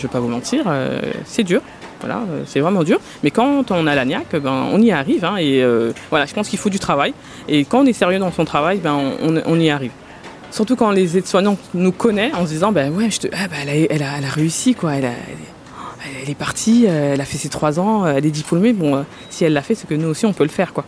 Je 0.00 0.06
vais 0.06 0.12
pas 0.12 0.20
vous 0.20 0.28
mentir, 0.28 0.64
c'est 1.26 1.44
dur. 1.44 1.60
Voilà, 2.00 2.22
c'est 2.46 2.60
vraiment 2.60 2.82
dur. 2.82 2.98
Mais 3.22 3.30
quand 3.30 3.70
on 3.70 3.86
a 3.86 3.94
la 3.94 4.06
niaque, 4.06 4.34
ben, 4.36 4.68
on 4.72 4.80
y 4.80 4.90
arrive. 4.90 5.26
Hein, 5.26 5.36
et 5.36 5.62
voilà, 6.08 6.24
je 6.24 6.32
pense 6.32 6.48
qu'il 6.48 6.58
faut 6.58 6.70
du 6.70 6.78
travail. 6.78 7.12
Et 7.48 7.66
quand 7.66 7.80
on 7.80 7.86
est 7.86 7.92
sérieux 7.92 8.18
dans 8.18 8.32
son 8.32 8.46
travail, 8.46 8.78
ben, 8.78 8.98
on, 9.22 9.60
y 9.60 9.68
arrive. 9.68 9.90
Surtout 10.50 10.74
quand 10.74 10.90
les 10.90 11.18
aides-soignants 11.18 11.58
nous 11.74 11.92
connaissent 11.92 12.34
en 12.34 12.46
se 12.46 12.52
disant, 12.52 12.72
ben 12.72 12.90
ouais, 12.92 13.10
je 13.10 13.20
te... 13.20 13.28
ah, 13.32 13.46
ben, 13.48 13.86
elle, 13.90 14.02
a, 14.02 14.30
réussi, 14.30 14.74
quoi. 14.74 14.94
Elle, 14.94 15.10
elle, 16.22 16.30
est 16.30 16.34
partie, 16.34 16.86
elle 16.86 17.20
a 17.20 17.26
fait 17.26 17.36
ses 17.36 17.50
trois 17.50 17.78
ans, 17.78 18.06
elle 18.06 18.24
est 18.24 18.30
diplômée. 18.30 18.72
Bon, 18.72 19.04
si 19.28 19.44
elle 19.44 19.52
l'a 19.52 19.62
fait, 19.62 19.74
c'est 19.74 19.86
que 19.86 19.94
nous 19.94 20.08
aussi, 20.08 20.24
on 20.24 20.32
peut 20.32 20.44
le 20.44 20.48
faire, 20.48 20.72
quoi. 20.72 20.86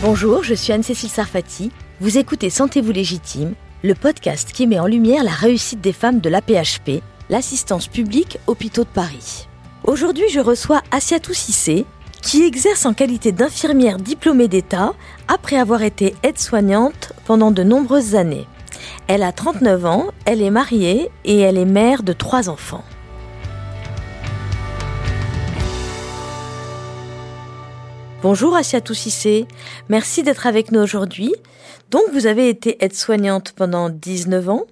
Bonjour, 0.00 0.44
je 0.44 0.54
suis 0.54 0.72
Anne-Cécile 0.72 1.10
Sarfati. 1.10 1.72
Vous 2.00 2.18
écoutez 2.18 2.50
Sentez-vous 2.50 2.92
légitime, 2.92 3.54
le 3.82 3.94
podcast 3.94 4.52
qui 4.52 4.68
met 4.68 4.78
en 4.78 4.86
lumière 4.86 5.24
la 5.24 5.32
réussite 5.32 5.80
des 5.80 5.92
femmes 5.94 6.20
de 6.20 6.28
l'APHP, 6.28 7.02
l'assistance 7.28 7.88
publique 7.88 8.38
hôpitaux 8.46 8.84
de 8.84 8.88
Paris. 8.88 9.48
Aujourd'hui, 9.84 10.28
je 10.30 10.40
reçois 10.40 10.82
Asiatou 10.90 11.34
Sissé, 11.34 11.86
qui 12.22 12.42
exerce 12.42 12.86
en 12.86 12.94
qualité 12.94 13.32
d'infirmière 13.32 13.98
diplômée 13.98 14.48
d'État 14.48 14.94
après 15.28 15.56
avoir 15.56 15.82
été 15.82 16.14
aide-soignante 16.22 17.12
pendant 17.24 17.50
de 17.50 17.62
nombreuses 17.62 18.14
années. 18.14 18.46
Elle 19.06 19.22
a 19.22 19.32
39 19.32 19.86
ans, 19.86 20.06
elle 20.24 20.42
est 20.42 20.50
mariée 20.50 21.10
et 21.24 21.38
elle 21.38 21.58
est 21.58 21.64
mère 21.64 22.02
de 22.02 22.12
trois 22.12 22.48
enfants. 22.48 22.84
Bonjour 28.22 28.56
Asiatou 28.56 28.94
Sissé, 28.94 29.46
merci 29.88 30.24
d'être 30.24 30.46
avec 30.48 30.72
nous 30.72 30.80
aujourd'hui. 30.80 31.32
Donc 31.92 32.02
vous 32.12 32.26
avez 32.26 32.48
été 32.48 32.84
aide-soignante 32.84 33.52
pendant 33.52 33.88
19 33.88 34.48
ans 34.48 34.66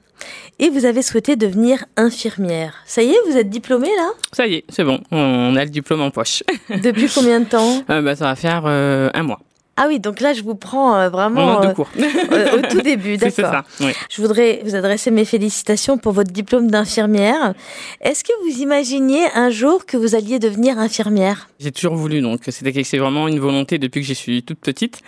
et 0.59 0.71
vous 0.71 0.85
avez 0.85 1.03
souhaité 1.03 1.37
devenir 1.37 1.85
infirmière. 1.97 2.75
Ça 2.87 3.03
y 3.03 3.11
est, 3.11 3.19
vous 3.29 3.37
êtes 3.37 3.51
diplômée 3.51 3.91
là? 3.97 4.11
Ça 4.33 4.47
y 4.47 4.55
est, 4.55 4.65
c'est 4.69 4.85
bon, 4.85 5.01
on 5.11 5.57
a 5.57 5.65
le 5.65 5.71
diplôme 5.71 6.01
en 6.01 6.11
poche. 6.11 6.43
Depuis 6.71 7.09
combien 7.15 7.41
de 7.41 7.47
temps? 7.47 7.83
Euh, 7.91 8.01
bah, 8.03 8.17
Ça 8.17 8.25
va 8.27 8.37
faire 8.37 8.63
euh, 8.67 9.11
un 9.15 9.23
mois. 9.23 9.41
Ah 9.77 9.87
oui, 9.89 9.99
donc 9.99 10.21
là, 10.21 10.33
je 10.33 10.43
vous 10.43 10.55
prends 10.55 10.97
euh, 10.97 11.09
vraiment 11.09 11.63
euh, 11.63 12.59
au 12.59 12.63
tout 12.71 12.81
début, 12.81 13.17
d'accord. 13.17 13.33
C'est 13.35 13.43
ça, 13.43 13.65
oui. 13.81 13.93
Je 14.09 14.23
voudrais 14.23 14.61
vous 14.65 14.77
adresser 14.77 15.11
mes 15.11 15.25
félicitations 15.25 15.99
pour 15.99 16.13
votre 16.13 16.31
diplôme 16.31 16.71
d'infirmière. 16.71 17.55
Est-ce 18.01 18.23
que 18.23 18.33
vous 18.45 18.63
imaginiez 18.63 19.25
un 19.35 19.51
jour 19.51 19.85
que 19.85 19.97
vous 19.97 20.15
alliez 20.15 20.39
devenir 20.39 20.79
infirmière? 20.79 21.49
J'ai 21.59 21.73
toujours 21.73 21.97
voulu, 21.97 22.21
donc 22.21 22.43
c'était 22.49 22.85
c'est 22.85 22.99
vraiment 22.99 23.27
une 23.27 23.41
volonté 23.41 23.79
depuis 23.79 24.03
que 24.03 24.07
je 24.07 24.13
suis 24.13 24.45
toute 24.45 24.61
petite. 24.61 25.01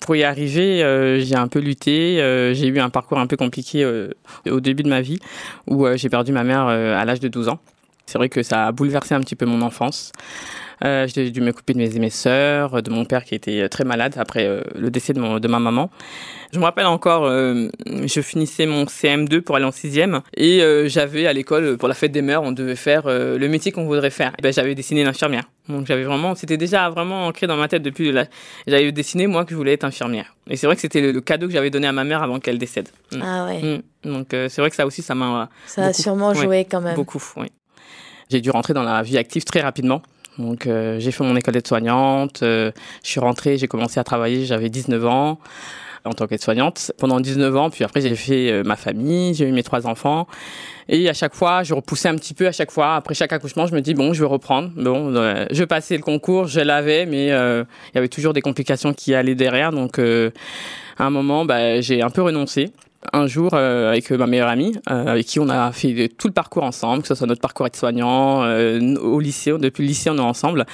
Pour 0.00 0.14
y 0.14 0.22
arriver, 0.22 0.84
euh, 0.84 1.18
j'ai 1.20 1.36
un 1.36 1.48
peu 1.48 1.58
lutté. 1.58 2.16
j'ai 2.54 2.68
eu 2.68 2.78
un 2.78 2.90
parcours 2.90 3.18
un 3.18 3.26
peu 3.26 3.36
compliqué 3.36 3.84
au 4.48 4.60
début 4.60 4.84
de 4.84 4.88
ma 4.88 5.00
vie, 5.00 5.18
où 5.66 5.86
j'ai 5.96 6.08
perdu 6.08 6.32
ma 6.32 6.44
mère 6.44 6.66
à 6.66 7.04
l'âge 7.04 7.20
de 7.20 7.28
12 7.28 7.48
ans. 7.48 7.58
C'est 8.06 8.18
vrai 8.18 8.28
que 8.28 8.42
ça 8.42 8.66
a 8.66 8.72
bouleversé 8.72 9.14
un 9.14 9.20
petit 9.20 9.36
peu 9.36 9.46
mon 9.46 9.62
enfance. 9.62 10.12
Euh, 10.84 11.06
j'ai 11.06 11.30
dû 11.30 11.40
me 11.40 11.52
couper 11.52 11.72
de 11.72 11.78
mes, 11.78 11.88
mes 11.98 12.10
sœurs, 12.10 12.82
de 12.82 12.90
mon 12.90 13.04
père 13.04 13.24
qui 13.24 13.34
était 13.34 13.68
très 13.68 13.84
malade 13.84 14.14
après 14.18 14.46
euh, 14.46 14.60
le 14.74 14.90
décès 14.90 15.12
de, 15.12 15.20
mon, 15.20 15.38
de, 15.38 15.48
ma 15.48 15.58
maman. 15.58 15.90
Je 16.52 16.58
me 16.58 16.64
rappelle 16.64 16.86
encore, 16.86 17.24
euh, 17.24 17.68
je 17.86 18.20
finissais 18.20 18.66
mon 18.66 18.84
CM2 18.84 19.40
pour 19.40 19.56
aller 19.56 19.64
en 19.64 19.72
sixième 19.72 20.20
et 20.36 20.62
euh, 20.62 20.88
j'avais 20.88 21.26
à 21.26 21.32
l'école, 21.32 21.76
pour 21.78 21.88
la 21.88 21.94
fête 21.94 22.12
des 22.12 22.22
mères, 22.22 22.42
on 22.42 22.52
devait 22.52 22.76
faire 22.76 23.06
euh, 23.06 23.38
le 23.38 23.48
métier 23.48 23.72
qu'on 23.72 23.86
voudrait 23.86 24.10
faire. 24.10 24.32
ben, 24.42 24.52
j'avais 24.52 24.74
dessiné 24.74 25.04
l'infirmière. 25.04 25.44
Donc 25.68 25.86
j'avais 25.86 26.04
vraiment, 26.04 26.34
c'était 26.34 26.56
déjà 26.56 26.90
vraiment 26.90 27.26
ancré 27.26 27.46
dans 27.46 27.56
ma 27.56 27.66
tête 27.68 27.82
depuis 27.82 28.12
la... 28.12 28.26
J'avais 28.66 28.92
dessiné 28.92 29.26
moi 29.26 29.44
que 29.44 29.50
je 29.50 29.56
voulais 29.56 29.72
être 29.72 29.84
infirmière. 29.84 30.36
Et 30.48 30.56
c'est 30.56 30.66
vrai 30.66 30.76
que 30.76 30.82
c'était 30.82 31.00
le, 31.00 31.20
cadeau 31.20 31.46
que 31.46 31.52
j'avais 31.52 31.70
donné 31.70 31.86
à 31.86 31.92
ma 31.92 32.04
mère 32.04 32.22
avant 32.22 32.38
qu'elle 32.38 32.58
décède. 32.58 32.88
Ah 33.20 33.46
ouais. 33.46 33.80
Mm. 34.04 34.12
Donc 34.12 34.26
c'est 34.30 34.58
vrai 34.58 34.70
que 34.70 34.76
ça 34.76 34.86
aussi, 34.86 35.02
ça 35.02 35.14
m'a... 35.14 35.48
Ça 35.66 35.86
a 35.86 35.92
sûrement 35.92 36.34
joué 36.34 36.66
quand 36.70 36.82
même. 36.82 36.94
Beaucoup, 36.94 37.22
oui. 37.36 37.48
J'ai 38.30 38.40
dû 38.40 38.50
rentrer 38.50 38.74
dans 38.74 38.82
la 38.82 39.02
vie 39.02 39.18
active 39.18 39.44
très 39.44 39.60
rapidement. 39.60 40.02
Donc 40.38 40.66
euh, 40.66 40.98
j'ai 40.98 41.12
fait 41.12 41.24
mon 41.24 41.36
école 41.36 41.54
d'aide-soignante, 41.54 42.42
euh, 42.42 42.72
je 43.02 43.10
suis 43.10 43.20
rentrée, 43.20 43.56
j'ai 43.56 43.68
commencé 43.68 44.00
à 44.00 44.04
travailler, 44.04 44.44
j'avais 44.44 44.68
19 44.68 45.06
ans 45.06 45.38
en 46.04 46.12
tant 46.12 46.26
qu'aide-soignante. 46.26 46.92
Pendant 46.98 47.20
19 47.20 47.56
ans, 47.56 47.70
puis 47.70 47.84
après 47.84 48.00
j'ai 48.00 48.14
fait 48.16 48.50
euh, 48.50 48.62
ma 48.64 48.76
famille, 48.76 49.34
j'ai 49.34 49.48
eu 49.48 49.52
mes 49.52 49.62
trois 49.62 49.86
enfants. 49.86 50.26
Et 50.88 51.08
à 51.08 51.14
chaque 51.14 51.34
fois 51.34 51.62
je 51.62 51.72
repoussais 51.72 52.08
un 52.08 52.16
petit 52.16 52.34
peu 52.34 52.46
à 52.48 52.52
chaque 52.52 52.72
fois. 52.72 52.96
Après 52.96 53.14
chaque 53.14 53.32
accouchement, 53.32 53.66
je 53.66 53.74
me 53.74 53.80
dis 53.80 53.94
bon, 53.94 54.12
je 54.12 54.20
vais 54.20 54.28
reprendre. 54.28 54.70
Bon, 54.74 55.14
je 55.50 55.64
passais 55.64 55.96
le 55.96 56.02
concours, 56.02 56.46
je 56.46 56.60
l'avais 56.60 57.06
mais 57.06 57.28
il 57.28 57.66
y 57.94 57.98
avait 57.98 58.08
toujours 58.08 58.32
des 58.32 58.42
complications 58.42 58.92
qui 58.92 59.14
allaient 59.14 59.36
derrière. 59.36 59.70
Donc 59.70 59.98
à 59.98 61.04
un 61.04 61.10
moment 61.10 61.44
bah, 61.44 61.80
j'ai 61.80 62.02
un 62.02 62.10
peu 62.10 62.22
renoncé 62.22 62.72
un 63.12 63.26
jour 63.26 63.50
euh, 63.54 63.90
avec 63.90 64.10
ma 64.10 64.26
meilleure 64.26 64.48
amie, 64.48 64.76
euh, 64.90 65.06
avec 65.06 65.26
qui 65.26 65.40
on 65.40 65.48
a 65.48 65.72
fait 65.72 66.08
tout 66.16 66.28
le 66.28 66.32
parcours 66.32 66.62
ensemble, 66.62 67.02
que 67.02 67.08
ce 67.08 67.14
soit 67.14 67.26
notre 67.26 67.40
parcours 67.40 67.66
aide-soignant, 67.66 68.44
euh, 68.44 68.96
au 68.96 69.20
lycée, 69.20 69.52
depuis 69.58 69.82
le 69.82 69.88
lycée 69.88 70.10
on 70.10 70.16
est 70.16 70.20
ensemble. 70.20 70.64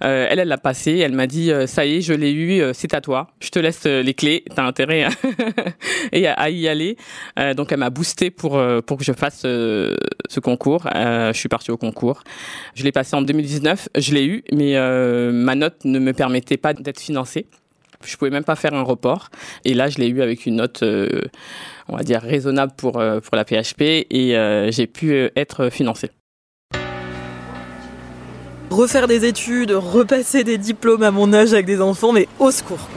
elle, 0.00 0.38
elle 0.38 0.48
l'a 0.48 0.58
passé, 0.58 0.98
elle 0.98 1.12
m'a 1.12 1.26
dit 1.26 1.50
ça 1.66 1.86
y 1.86 1.96
est, 1.96 2.00
je 2.00 2.12
l'ai 2.12 2.32
eu, 2.32 2.62
c'est 2.74 2.94
à 2.94 3.00
toi, 3.00 3.28
je 3.40 3.50
te 3.50 3.58
laisse 3.58 3.84
les 3.84 4.14
clés, 4.14 4.44
t'as 4.54 4.64
intérêt 4.64 5.04
à, 5.04 5.10
et 6.12 6.26
à, 6.26 6.50
y 6.50 6.68
aller. 6.68 6.96
donc 7.56 7.72
elle 7.72 7.78
m'a 7.78 7.90
boosté 7.90 8.30
pour 8.30 8.60
pour 8.86 8.98
que 8.98 9.04
je 9.04 9.12
fasse 9.12 9.40
ce 9.42 10.40
concours. 10.40 10.88
je 10.94 11.32
suis 11.34 11.48
partie 11.48 11.70
au 11.70 11.76
concours. 11.76 12.22
Je 12.74 12.84
l'ai 12.84 12.92
passé 12.92 13.16
en 13.16 13.22
2019, 13.22 13.88
je 13.96 14.14
l'ai 14.14 14.26
eu, 14.26 14.44
mais 14.52 14.74
ma 15.32 15.54
note 15.54 15.84
ne 15.84 15.98
me 15.98 16.12
permettait 16.12 16.56
pas 16.56 16.74
d'être 16.74 17.00
financée. 17.00 17.46
Je 18.04 18.16
pouvais 18.16 18.30
même 18.30 18.44
pas 18.44 18.56
faire 18.56 18.74
un 18.74 18.82
report. 18.82 19.30
Et 19.64 19.74
là, 19.74 19.88
je 19.88 19.98
l'ai 19.98 20.08
eu 20.08 20.22
avec 20.22 20.46
une 20.46 20.56
note, 20.56 20.82
euh, 20.82 21.22
on 21.88 21.96
va 21.96 22.02
dire, 22.02 22.22
raisonnable 22.22 22.72
pour, 22.76 22.98
euh, 22.98 23.20
pour 23.20 23.36
la 23.36 23.44
PHP 23.44 24.06
et 24.10 24.36
euh, 24.36 24.70
j'ai 24.70 24.86
pu 24.86 25.30
être 25.36 25.68
financé. 25.70 26.10
Refaire 28.70 29.08
des 29.08 29.24
études, 29.24 29.72
repasser 29.72 30.44
des 30.44 30.58
diplômes 30.58 31.02
à 31.02 31.10
mon 31.10 31.32
âge 31.32 31.52
avec 31.52 31.66
des 31.66 31.80
enfants, 31.80 32.12
mais 32.12 32.28
au 32.38 32.50
secours. 32.50 32.88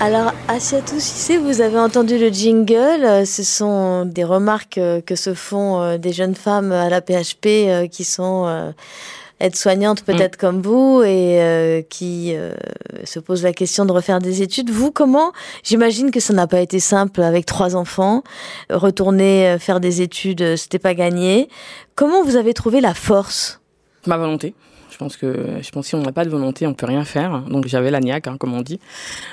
Alors, 0.00 0.32
Asiatou 0.48 0.98
Sissé, 0.98 1.36
vous 1.36 1.60
avez 1.60 1.78
entendu 1.78 2.18
le 2.18 2.30
jingle. 2.30 3.24
Ce 3.24 3.44
sont 3.44 4.04
des 4.04 4.24
remarques 4.24 4.80
que 5.06 5.14
se 5.14 5.32
font 5.34 5.96
des 5.96 6.12
jeunes 6.12 6.34
femmes 6.34 6.72
à 6.72 6.88
la 6.88 7.00
PHP 7.00 7.88
qui 7.88 8.02
sont 8.02 8.72
être 9.42 9.56
soignante 9.56 10.04
peut-être 10.04 10.36
mm. 10.36 10.40
comme 10.40 10.62
vous 10.62 11.02
et 11.02 11.42
euh, 11.42 11.82
qui 11.82 12.34
euh, 12.34 12.54
se 13.04 13.18
pose 13.18 13.42
la 13.42 13.52
question 13.52 13.84
de 13.84 13.92
refaire 13.92 14.20
des 14.20 14.40
études. 14.40 14.70
Vous, 14.70 14.90
comment 14.90 15.32
J'imagine 15.64 16.10
que 16.10 16.20
ça 16.20 16.32
n'a 16.32 16.46
pas 16.46 16.60
été 16.60 16.80
simple 16.80 17.20
avec 17.22 17.44
trois 17.44 17.76
enfants. 17.76 18.22
Retourner 18.70 19.48
euh, 19.48 19.58
faire 19.58 19.80
des 19.80 20.00
études, 20.00 20.56
c'était 20.56 20.78
pas 20.78 20.94
gagné. 20.94 21.48
Comment 21.96 22.22
vous 22.22 22.36
avez 22.36 22.54
trouvé 22.54 22.80
la 22.80 22.94
force? 22.94 23.60
Ma 24.06 24.16
volonté. 24.16 24.54
Je 24.90 24.98
pense 24.98 25.16
que 25.16 25.58
je 25.60 25.70
pense 25.70 25.86
si 25.86 25.94
on 25.94 26.02
n'a 26.02 26.12
pas 26.12 26.24
de 26.24 26.30
volonté, 26.30 26.66
on 26.66 26.74
peut 26.74 26.86
rien 26.86 27.04
faire. 27.04 27.40
Donc 27.48 27.66
j'avais 27.66 27.90
la 27.90 27.98
niaque, 27.98 28.28
hein, 28.28 28.36
comme 28.38 28.54
on 28.54 28.60
dit. 28.60 28.78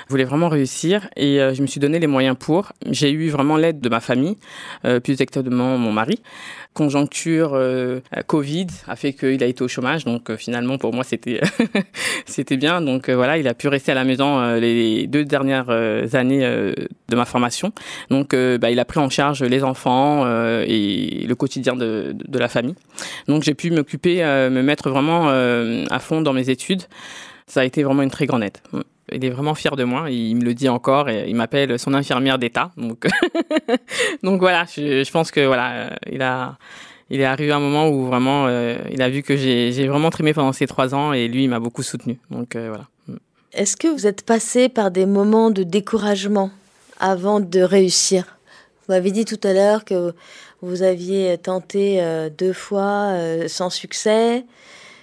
Je 0.06 0.10
voulais 0.10 0.24
vraiment 0.24 0.48
réussir 0.48 1.08
et 1.16 1.38
je 1.54 1.62
me 1.62 1.66
suis 1.66 1.78
donné 1.78 2.00
les 2.00 2.08
moyens 2.08 2.34
pour. 2.36 2.72
J'ai 2.90 3.12
eu 3.12 3.28
vraiment 3.28 3.56
l'aide 3.56 3.78
de 3.78 3.88
ma 3.88 4.00
famille, 4.00 4.36
plus 4.82 5.20
exactement 5.20 5.76
mon 5.76 5.92
mari 5.92 6.18
conjoncture 6.72 7.50
euh, 7.54 8.00
Covid 8.26 8.68
a 8.86 8.94
fait 8.96 9.12
qu'il 9.12 9.42
a 9.42 9.46
été 9.46 9.62
au 9.62 9.68
chômage. 9.68 10.04
Donc 10.04 10.30
euh, 10.30 10.36
finalement, 10.36 10.78
pour 10.78 10.94
moi, 10.94 11.04
c'était 11.04 11.40
c'était 12.26 12.56
bien. 12.56 12.80
Donc 12.80 13.08
euh, 13.08 13.14
voilà, 13.14 13.38
il 13.38 13.48
a 13.48 13.54
pu 13.54 13.68
rester 13.68 13.92
à 13.92 13.94
la 13.94 14.04
maison 14.04 14.54
les 14.54 15.06
deux 15.06 15.24
dernières 15.24 15.70
années 16.14 16.40
de 16.40 17.16
ma 17.16 17.24
formation. 17.24 17.72
Donc 18.10 18.34
bah, 18.34 18.70
il 18.70 18.78
a 18.78 18.84
pris 18.84 19.00
en 19.00 19.10
charge 19.10 19.42
les 19.42 19.62
enfants 19.62 20.26
et 20.62 21.24
le 21.26 21.34
quotidien 21.34 21.74
de, 21.74 22.14
de 22.14 22.38
la 22.38 22.48
famille. 22.48 22.74
Donc 23.26 23.42
j'ai 23.42 23.54
pu 23.54 23.70
m'occuper, 23.70 24.22
me 24.22 24.62
mettre 24.62 24.90
vraiment 24.90 25.28
à 25.28 25.98
fond 25.98 26.20
dans 26.20 26.32
mes 26.32 26.50
études. 26.50 26.82
Ça 27.46 27.60
a 27.60 27.64
été 27.64 27.82
vraiment 27.82 28.02
une 28.02 28.10
très 28.10 28.26
grande 28.26 28.44
aide 28.44 28.58
il 29.12 29.24
est 29.24 29.30
vraiment 29.30 29.54
fier 29.54 29.76
de 29.76 29.84
moi. 29.84 30.10
Il 30.10 30.36
me 30.36 30.44
le 30.44 30.54
dit 30.54 30.68
encore 30.68 31.08
et 31.08 31.28
il 31.28 31.34
m'appelle 31.34 31.78
son 31.78 31.94
infirmière 31.94 32.38
d'État. 32.38 32.70
Donc, 32.76 33.06
donc 34.22 34.40
voilà, 34.40 34.64
je, 34.64 35.10
pense 35.10 35.30
que 35.30 35.46
voilà, 35.46 35.96
il 36.10 36.22
a, 36.22 36.56
il 37.10 37.20
est 37.20 37.24
arrivé 37.24 37.52
un 37.52 37.60
moment 37.60 37.88
où 37.88 38.06
vraiment, 38.06 38.46
euh, 38.46 38.78
il 38.90 39.02
a 39.02 39.10
vu 39.10 39.22
que 39.22 39.36
j'ai 39.36 39.88
vraiment 39.88 40.10
trimé 40.10 40.32
pendant 40.32 40.52
ces 40.52 40.66
trois 40.66 40.94
ans 40.94 41.12
et 41.12 41.28
lui, 41.28 41.44
il 41.44 41.48
m'a 41.48 41.58
beaucoup 41.58 41.82
soutenu. 41.82 42.18
Donc 42.30 42.54
euh, 42.54 42.68
voilà. 42.68 42.84
Mm. 43.08 43.16
Est-ce 43.52 43.76
que 43.76 43.88
vous 43.88 44.06
êtes 44.06 44.22
passé 44.24 44.68
par 44.68 44.90
des 44.90 45.06
moments 45.06 45.50
de 45.50 45.64
découragement 45.64 46.50
avant 47.00 47.40
de 47.40 47.60
réussir? 47.60 48.36
Vous 48.86 48.94
m'avez 48.94 49.10
dit 49.10 49.24
tout 49.24 49.40
à 49.42 49.52
l'heure 49.52 49.84
que 49.84 50.14
vous 50.62 50.82
aviez 50.82 51.36
tenté 51.38 52.00
euh, 52.00 52.30
deux 52.30 52.52
fois 52.52 53.12
sans 53.48 53.70
succès. 53.70 54.44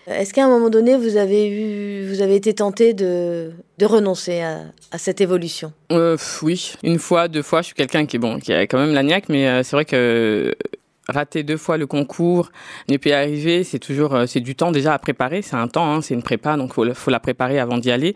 Est-ce 0.07 0.33
qu'à 0.33 0.45
un 0.45 0.47
moment 0.47 0.69
donné, 0.69 0.95
vous 0.95 1.17
avez, 1.17 1.49
eu, 1.49 2.07
vous 2.07 2.21
avez 2.21 2.35
été 2.35 2.53
tenté 2.53 2.93
de, 2.93 3.51
de 3.77 3.85
renoncer 3.85 4.39
à, 4.39 4.61
à 4.91 4.97
cette 4.97 5.19
évolution? 5.19 5.73
Euh, 5.91 6.15
Oui, 6.41 6.73
une 6.83 6.97
fois, 6.97 7.27
deux 7.27 7.41
fois. 7.41 7.61
Je 7.61 7.67
suis 7.67 7.75
quelqu'un 7.75 8.05
qui, 8.05 8.17
bon, 8.17 8.39
qui 8.39 8.53
a 8.53 8.61
quand 8.67 8.77
même 8.77 8.93
la 8.93 9.03
niaque, 9.03 9.25
mais 9.27 9.47
euh, 9.49 9.63
c'est 9.63 9.75
vrai 9.75 9.83
que 9.83 10.55
rater 11.09 11.43
deux 11.43 11.57
fois 11.57 11.77
le 11.77 11.87
concours, 11.87 12.51
ne 12.89 12.97
pas 12.97 13.09
y 13.09 13.13
arriver, 13.13 13.63
c'est 13.63 13.79
toujours 13.79 14.13
euh, 14.13 14.25
c'est 14.25 14.39
du 14.39 14.55
temps 14.55 14.71
déjà 14.71 14.93
à 14.93 14.99
préparer, 14.99 15.41
c'est 15.41 15.55
un 15.55 15.67
temps, 15.67 15.91
hein, 15.91 16.01
c'est 16.01 16.13
une 16.13 16.23
prépa, 16.23 16.57
donc 16.57 16.73
faut, 16.73 16.85
faut 16.93 17.11
la 17.11 17.19
préparer 17.19 17.59
avant 17.59 17.77
d'y 17.77 17.91
aller. 17.91 18.15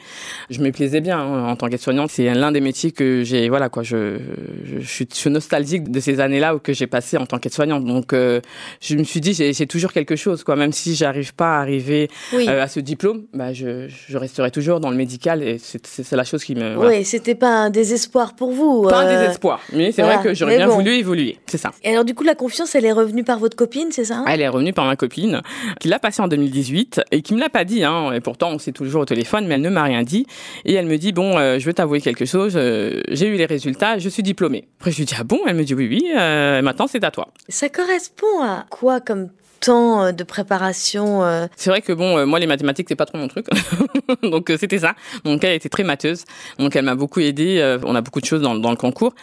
Je 0.49 0.59
me 0.61 0.71
plaisais 0.71 1.01
bien 1.01 1.19
hein, 1.19 1.49
en 1.49 1.55
tant 1.55 1.67
qu'aide-soignante, 1.67 2.11
c'est 2.11 2.33
l'un 2.33 2.51
des 2.51 2.61
métiers 2.61 2.91
que 2.91 3.23
j'ai, 3.23 3.49
voilà 3.49 3.69
quoi, 3.69 3.83
je, 3.83 4.19
je, 4.65 4.79
je, 4.79 4.87
suis, 4.87 5.29
nostalgique 5.29 5.89
de 5.89 5.99
ces 5.99 6.19
années-là 6.19 6.57
que 6.61 6.73
j'ai 6.73 6.87
passé 6.87 7.17
en 7.17 7.25
tant 7.25 7.37
qu'aide-soignante. 7.37 7.85
Donc 7.85 8.13
euh, 8.13 8.41
je 8.81 8.95
me 8.95 9.03
suis 9.03 9.21
dit 9.21 9.33
j'ai 9.33 9.67
toujours 9.67 9.93
quelque 9.93 10.15
chose, 10.15 10.43
quoi, 10.43 10.55
même 10.55 10.73
si 10.73 10.95
j'arrive 10.95 11.33
pas 11.33 11.57
à 11.57 11.61
arriver 11.61 12.09
euh, 12.33 12.61
à 12.61 12.67
ce 12.67 12.79
diplôme, 12.79 13.23
bah, 13.33 13.53
je, 13.53 13.87
je, 13.87 14.17
resterai 14.17 14.51
toujours 14.51 14.79
dans 14.79 14.89
le 14.89 14.97
médical 14.97 15.41
et 15.41 15.57
c'est 15.59 16.11
la 16.11 16.23
chose 16.23 16.43
qui 16.43 16.55
me. 16.55 16.75
Voilà. 16.75 16.97
Oui, 16.97 17.05
c'était 17.05 17.35
pas 17.35 17.47
un 17.47 17.69
désespoir 17.69 18.35
pour 18.35 18.51
vous. 18.51 18.83
Pas 18.83 19.01
un 19.01 19.21
désespoir, 19.21 19.61
mais 19.71 19.91
c'est 19.91 20.01
vrai 20.01 20.19
que 20.21 20.33
j'aurais 20.33 20.57
bien 20.57 20.67
voulu 20.67 20.91
évoluer, 20.95 21.37
c'est 21.47 21.57
ça. 21.57 21.71
Et 21.83 21.91
alors 21.91 22.03
du 22.03 22.13
coup 22.13 22.23
la 22.23 22.35
confiance, 22.35 22.75
elle 22.75 22.80
est 22.85 22.91
revenue 22.91 23.23
par 23.23 23.39
votre 23.39 23.55
copine, 23.55 23.87
c'est 23.91 24.05
ça 24.05 24.23
Elle 24.27 24.41
est 24.41 24.47
revenue 24.47 24.73
par 24.73 24.85
ma 24.85 24.95
copine, 24.95 25.41
qui 25.79 25.87
l'a 25.87 25.99
passée 25.99 26.21
en 26.21 26.27
2018 26.27 27.01
et 27.11 27.21
qui 27.21 27.33
me 27.33 27.39
l'a 27.39 27.49
pas 27.49 27.63
dit. 27.63 27.83
Hein, 27.83 28.11
et 28.13 28.19
pourtant, 28.19 28.51
on 28.51 28.59
s'est 28.59 28.71
toujours 28.71 29.01
au 29.01 29.05
téléphone, 29.05 29.47
mais 29.47 29.55
elle 29.55 29.61
ne 29.61 29.69
m'a 29.69 29.83
rien 29.83 30.03
dit. 30.03 30.25
Et 30.65 30.73
elle 30.73 30.85
me 30.85 30.97
dit 30.97 31.11
bon, 31.11 31.37
euh, 31.37 31.59
je 31.59 31.65
veux 31.65 31.73
t'avouer 31.73 32.01
quelque 32.01 32.25
chose. 32.25 32.53
Euh, 32.55 33.01
j'ai 33.09 33.27
eu 33.27 33.35
les 33.35 33.45
résultats, 33.45 33.97
je 33.97 34.09
suis 34.09 34.23
diplômée. 34.23 34.67
Après, 34.79 34.91
je 34.91 34.97
lui 34.97 35.05
dis 35.05 35.15
ah 35.19 35.23
bon? 35.23 35.39
Elle 35.47 35.55
me 35.55 35.63
dit 35.63 35.73
oui, 35.73 35.87
oui. 35.89 36.11
Euh, 36.17 36.61
maintenant, 36.61 36.87
c'est 36.87 37.03
à 37.03 37.11
toi. 37.11 37.29
Ça 37.49 37.69
correspond 37.69 38.41
à 38.41 38.65
quoi 38.69 38.99
comme 38.99 39.29
temps 39.61 40.11
de 40.11 40.23
préparation 40.23 41.21
C'est 41.55 41.69
vrai 41.69 41.81
que 41.81 41.93
bon, 41.93 42.25
moi 42.25 42.39
les 42.39 42.47
mathématiques 42.47 42.87
c'est 42.89 42.95
pas 42.95 43.05
trop 43.05 43.17
mon 43.17 43.27
truc, 43.27 43.47
donc 44.23 44.51
c'était 44.59 44.79
ça. 44.79 44.95
Donc 45.23 45.43
elle 45.43 45.53
était 45.53 45.69
très 45.69 45.83
matheuse, 45.83 46.25
donc 46.59 46.75
elle 46.75 46.85
m'a 46.85 46.95
beaucoup 46.95 47.19
aidé. 47.19 47.77
on 47.83 47.95
a 47.95 48.01
beaucoup 48.01 48.19
de 48.19 48.25
choses 48.25 48.41
dans, 48.41 48.55
dans 48.55 48.71
le 48.71 48.75
concours 48.75 49.13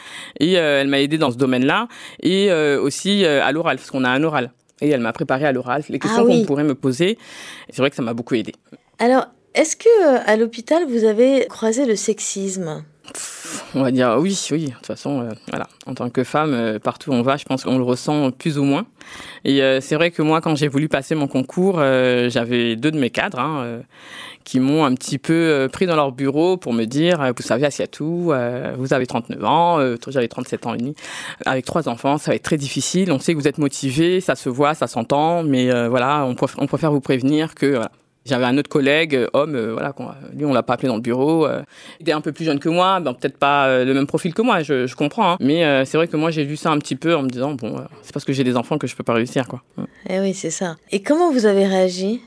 et 0.40 0.52
elle 0.54 0.88
m'a 0.88 1.00
aidé 1.00 1.18
dans 1.18 1.30
ce 1.30 1.36
domaine-là 1.36 1.88
et 2.22 2.50
aussi 2.52 3.24
à 3.24 3.52
l'oral 3.52 3.76
parce 3.76 3.90
qu'on 3.90 4.04
a 4.04 4.10
un 4.10 4.22
oral 4.22 4.52
et 4.80 4.88
elle 4.88 5.00
m'a 5.00 5.12
préparé 5.12 5.44
à 5.44 5.52
l'oral 5.52 5.82
les 5.88 5.98
questions 5.98 6.24
ah 6.24 6.26
qu'on 6.26 6.44
pourrait 6.44 6.64
me 6.64 6.74
poser. 6.74 7.18
C'est 7.70 7.78
vrai 7.78 7.90
que 7.90 7.96
ça 7.96 8.02
m'a 8.02 8.14
beaucoup 8.14 8.34
aidé. 8.34 8.54
Alors, 8.98 9.26
est-ce 9.54 9.76
que 9.76 9.88
euh, 9.88 10.20
à 10.26 10.36
l'hôpital 10.36 10.84
vous 10.88 11.04
avez 11.04 11.46
croisé 11.48 11.86
le 11.86 11.96
sexisme? 11.96 12.84
On 13.74 13.82
va 13.82 13.90
dire 13.90 14.16
oui, 14.18 14.38
oui. 14.50 14.66
De 14.66 14.72
toute 14.72 14.86
façon, 14.86 15.20
euh, 15.20 15.30
voilà. 15.48 15.66
En 15.86 15.94
tant 15.94 16.10
que 16.10 16.24
femme, 16.24 16.52
euh, 16.52 16.78
partout 16.78 17.10
où 17.10 17.14
on 17.14 17.22
va, 17.22 17.36
je 17.36 17.44
pense 17.44 17.64
qu'on 17.64 17.78
le 17.78 17.84
ressent 17.84 18.30
plus 18.30 18.58
ou 18.58 18.64
moins. 18.64 18.86
Et 19.44 19.60
c'est 19.80 19.94
vrai 19.94 20.10
que 20.10 20.20
moi, 20.20 20.40
quand 20.42 20.54
j'ai 20.54 20.68
voulu 20.68 20.88
passer 20.88 21.14
mon 21.14 21.28
concours, 21.28 21.76
j'avais 21.76 22.76
deux 22.76 22.90
de 22.90 22.98
mes 22.98 23.08
cadres 23.08 23.38
hein, 23.38 23.80
qui 24.44 24.60
m'ont 24.60 24.84
un 24.84 24.94
petit 24.94 25.16
peu 25.16 25.66
pris 25.72 25.86
dans 25.86 25.96
leur 25.96 26.12
bureau 26.12 26.58
pour 26.58 26.74
me 26.74 26.84
dire, 26.84 27.32
vous 27.34 27.42
savez, 27.42 27.64
Asiatou, 27.64 28.32
vous 28.76 28.92
avez 28.92 29.06
39 29.06 29.44
ans, 29.44 29.96
j'avais 30.08 30.28
37 30.28 30.66
ans 30.66 30.74
et 30.74 30.76
demi, 30.76 30.94
avec 31.46 31.64
trois 31.64 31.88
enfants, 31.88 32.18
ça 32.18 32.32
va 32.32 32.34
être 32.34 32.42
très 32.42 32.58
difficile. 32.58 33.10
On 33.10 33.18
sait 33.18 33.32
que 33.32 33.38
vous 33.38 33.48
êtes 33.48 33.58
motivé, 33.58 34.20
ça 34.20 34.34
se 34.34 34.50
voit, 34.50 34.74
ça 34.74 34.88
s'entend, 34.88 35.42
mais 35.42 35.70
voilà, 35.88 36.26
on, 36.26 36.36
on, 36.58 36.66
préfère 36.66 36.92
vous 36.92 37.00
prévenir 37.00 37.54
que 37.54 37.66
voilà, 37.66 37.90
j'avais 38.28 38.44
un 38.44 38.56
autre 38.58 38.68
collègue, 38.68 39.14
euh, 39.14 39.28
homme, 39.32 39.54
euh, 39.54 39.72
voilà, 39.72 39.94
lui 40.34 40.44
on 40.44 40.52
l'a 40.52 40.62
pas 40.62 40.74
appelé 40.74 40.88
dans 40.88 40.96
le 40.96 41.00
bureau. 41.00 41.46
Euh, 41.46 41.62
il 41.98 42.02
était 42.02 42.12
un 42.12 42.20
peu 42.20 42.32
plus 42.32 42.44
jeune 42.44 42.58
que 42.58 42.68
moi, 42.68 43.00
ben, 43.00 43.14
peut-être 43.14 43.38
pas 43.38 43.84
le 43.84 43.94
même 43.94 44.06
profil 44.06 44.34
que 44.34 44.42
moi, 44.42 44.62
je, 44.62 44.94
comprends. 44.94 45.32
Hein. 45.32 45.36
mais 45.40 45.84
c'est 45.84 45.96
vrai 45.96 46.08
que 46.08 46.16
moi 46.16 46.30
j'ai 46.30 46.44
vu 46.44 46.56
ça 46.56 46.70
un 46.70 46.78
petit 46.78 46.96
peu 46.96 47.14
en 47.14 47.22
me 47.22 47.28
disant 47.28 47.54
bon, 47.54 47.84
c'est 48.02 48.12
parce 48.12 48.24
que 48.24 48.32
j'ai 48.32 48.44
des 48.44 48.56
enfants 48.56 48.78
que 48.78 48.86
je 48.86 48.94
peux 48.94 49.04
pas 49.04 49.14
réussir 49.14 49.46
quoi. 49.48 49.62
Eh 50.08 50.20
oui, 50.20 50.34
c'est 50.34 50.50
ça. 50.50 50.76
Et 50.90 51.02
comment 51.02 51.30
vous 51.32 51.46
avez 51.46 51.66
réagi? 51.66 52.20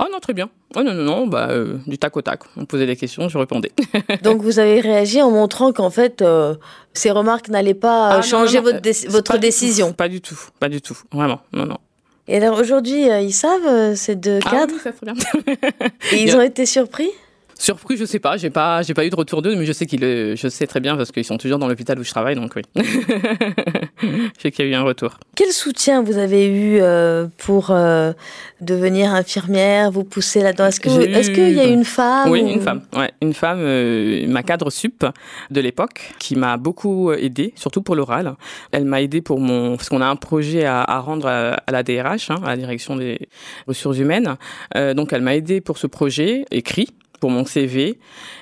Oh 0.00 0.06
non, 0.10 0.18
très 0.18 0.32
bien. 0.32 0.50
Oh 0.74 0.82
non, 0.82 0.92
non, 0.92 1.04
non, 1.04 1.26
bah, 1.28 1.50
du 1.86 1.98
tac 1.98 2.16
au 2.16 2.22
tac. 2.22 2.40
On 2.56 2.64
posait 2.64 2.86
des 2.86 2.96
questions, 2.96 3.28
je 3.28 3.38
répondais. 3.38 3.70
Donc 4.22 4.42
vous 4.42 4.58
avez 4.58 4.80
réagi 4.80 5.22
en 5.22 5.30
montrant 5.30 5.72
qu'en 5.72 5.90
fait, 5.90 6.24
ces 6.94 7.10
remarques 7.10 7.48
n'allaient 7.48 7.74
pas 7.74 8.16
ah, 8.16 8.22
changer 8.22 8.60
votre, 8.60 8.80
votre 9.08 9.38
décision 9.38 9.92
Pas 9.92 10.08
du 10.08 10.20
tout, 10.20 10.38
pas 10.58 10.68
du 10.68 10.80
tout, 10.80 10.98
vraiment, 11.12 11.40
non, 11.52 11.66
non. 11.66 11.78
Et 12.26 12.36
alors 12.36 12.58
aujourd'hui, 12.58 13.10
euh, 13.10 13.20
ils 13.20 13.34
savent 13.34 13.66
euh, 13.66 13.94
ces 13.94 14.16
deux 14.16 14.38
ah 14.46 14.50
cadres 14.50 14.74
bien. 15.02 15.14
Et 16.12 16.22
ils 16.22 16.36
ont 16.36 16.40
été 16.40 16.64
surpris? 16.64 17.10
Surpris, 17.64 17.96
je 17.96 18.04
sais 18.04 18.18
pas, 18.18 18.36
j'ai 18.36 18.50
pas, 18.50 18.82
j'ai 18.82 18.92
pas 18.92 19.06
eu 19.06 19.08
de 19.08 19.16
retour 19.16 19.40
d'eux, 19.40 19.56
mais 19.56 19.64
je 19.64 19.72
sais 19.72 19.86
qu'ils, 19.86 20.36
je 20.36 20.48
sais 20.48 20.66
très 20.66 20.80
bien 20.80 20.98
parce 20.98 21.10
qu'ils 21.10 21.24
sont 21.24 21.38
toujours 21.38 21.58
dans 21.58 21.66
l'hôpital 21.66 21.98
où 21.98 22.04
je 22.04 22.10
travaille, 22.10 22.34
donc 22.34 22.52
oui. 22.56 22.62
je 22.76 24.28
sais 24.38 24.50
qu'il 24.50 24.66
y 24.66 24.68
a 24.68 24.70
eu 24.72 24.74
un 24.74 24.82
retour. 24.82 25.18
Quel 25.34 25.50
soutien 25.50 26.02
vous 26.02 26.18
avez 26.18 26.46
eu 26.46 26.82
euh, 26.82 27.26
pour 27.38 27.74
devenir 28.60 29.14
infirmière, 29.14 29.90
vous 29.90 30.04
pousser 30.04 30.42
là-dedans? 30.42 30.66
Est-ce 30.66 30.78
que, 30.78 30.90
est-ce 30.90 31.30
qu'il 31.30 31.54
y 31.54 31.60
a 31.60 31.64
une 31.64 31.86
femme 31.86 32.30
Oui, 32.30 32.40
une 32.40 32.60
femme, 32.60 32.82
ouais, 32.98 33.10
une 33.22 33.32
femme, 33.32 33.60
ma 34.28 34.42
cadre 34.42 34.68
sup 34.68 35.06
de 35.50 35.60
l'époque, 35.62 36.12
qui 36.18 36.36
m'a 36.36 36.58
beaucoup 36.58 37.12
aidée, 37.12 37.54
surtout 37.56 37.80
pour 37.80 37.96
l'oral. 37.96 38.34
Elle 38.72 38.84
m'a 38.84 39.00
aidée 39.00 39.22
pour 39.22 39.40
mon, 39.40 39.78
parce 39.78 39.88
qu'on 39.88 40.02
a 40.02 40.06
un 40.06 40.16
projet 40.16 40.66
à, 40.66 40.98
rendre 40.98 41.28
à, 41.28 41.72
la 41.72 41.82
DRH, 41.82 42.30
hein, 42.30 42.42
à 42.44 42.48
la 42.48 42.56
direction 42.58 42.96
des 42.96 43.26
ressources 43.66 43.96
humaines. 43.96 44.36
donc 44.94 45.14
elle 45.14 45.22
m'a 45.22 45.34
aidée 45.34 45.62
pour 45.62 45.78
ce 45.78 45.86
projet 45.86 46.44
écrit 46.50 46.88
pour 47.24 47.30
mon 47.30 47.46
CV 47.46 47.98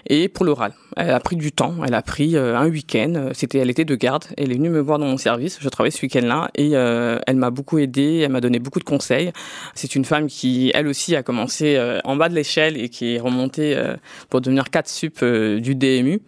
et 0.08 0.28
pour 0.28 0.44
l'oral. 0.44 0.74
Elle 0.96 1.10
a 1.10 1.20
pris 1.20 1.36
du 1.36 1.52
temps, 1.52 1.84
elle 1.86 1.94
a 1.94 2.02
pris 2.02 2.34
euh, 2.34 2.58
un 2.58 2.68
week-end. 2.68 3.28
C'était, 3.32 3.58
elle 3.58 3.70
était 3.70 3.84
de 3.84 3.94
garde. 3.94 4.24
Elle 4.36 4.50
est 4.50 4.56
venue 4.56 4.70
me 4.70 4.80
voir 4.80 4.98
dans 4.98 5.06
mon 5.06 5.18
service. 5.18 5.58
Je 5.60 5.68
travaillais 5.68 5.92
ce 5.92 6.02
week-end-là 6.02 6.50
et 6.56 6.70
euh, 6.72 7.20
elle 7.28 7.36
m'a 7.36 7.50
beaucoup 7.50 7.78
aidé. 7.78 8.22
Elle 8.24 8.32
m'a 8.32 8.40
donné 8.40 8.58
beaucoup 8.58 8.80
de 8.80 8.84
conseils. 8.84 9.30
C'est 9.76 9.94
une 9.94 10.04
femme 10.04 10.26
qui, 10.26 10.72
elle 10.74 10.88
aussi, 10.88 11.14
a 11.14 11.22
commencé 11.22 11.76
euh, 11.76 12.00
en 12.02 12.16
bas 12.16 12.28
de 12.28 12.34
l'échelle 12.34 12.76
et 12.76 12.88
qui 12.88 13.14
est 13.14 13.20
remontée 13.20 13.80
pour 14.30 14.40
devenir 14.40 14.68
4 14.68 14.88
sup 14.88 15.24
du 15.24 15.76
DMU. 15.76 16.20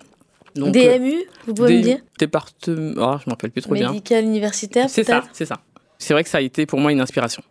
Donc, 0.55 0.75
DMU, 0.75 1.25
vous 1.49 1.55
pouvez 1.55 1.79
me 1.79 1.83
dire? 1.83 1.99
Département, 2.21 2.93
oh, 2.99 3.17
je 3.19 3.29
m'en 3.29 3.31
rappelle 3.31 3.51
plus 3.51 3.63
trop 3.63 3.75
bien. 3.75 3.89
Médical 3.89 4.23
universitaire, 4.23 4.89
C'est 4.89 5.03
ça, 5.03 5.25
c'est 5.33 5.47
ça. 5.47 5.59
C'est 5.99 6.15
vrai 6.15 6.23
que 6.23 6.31
ça 6.31 6.39
a 6.39 6.41
été 6.41 6.67
pour 6.67 6.79
moi 6.79 6.93
une 6.93 7.01
inspiration. 7.01 7.43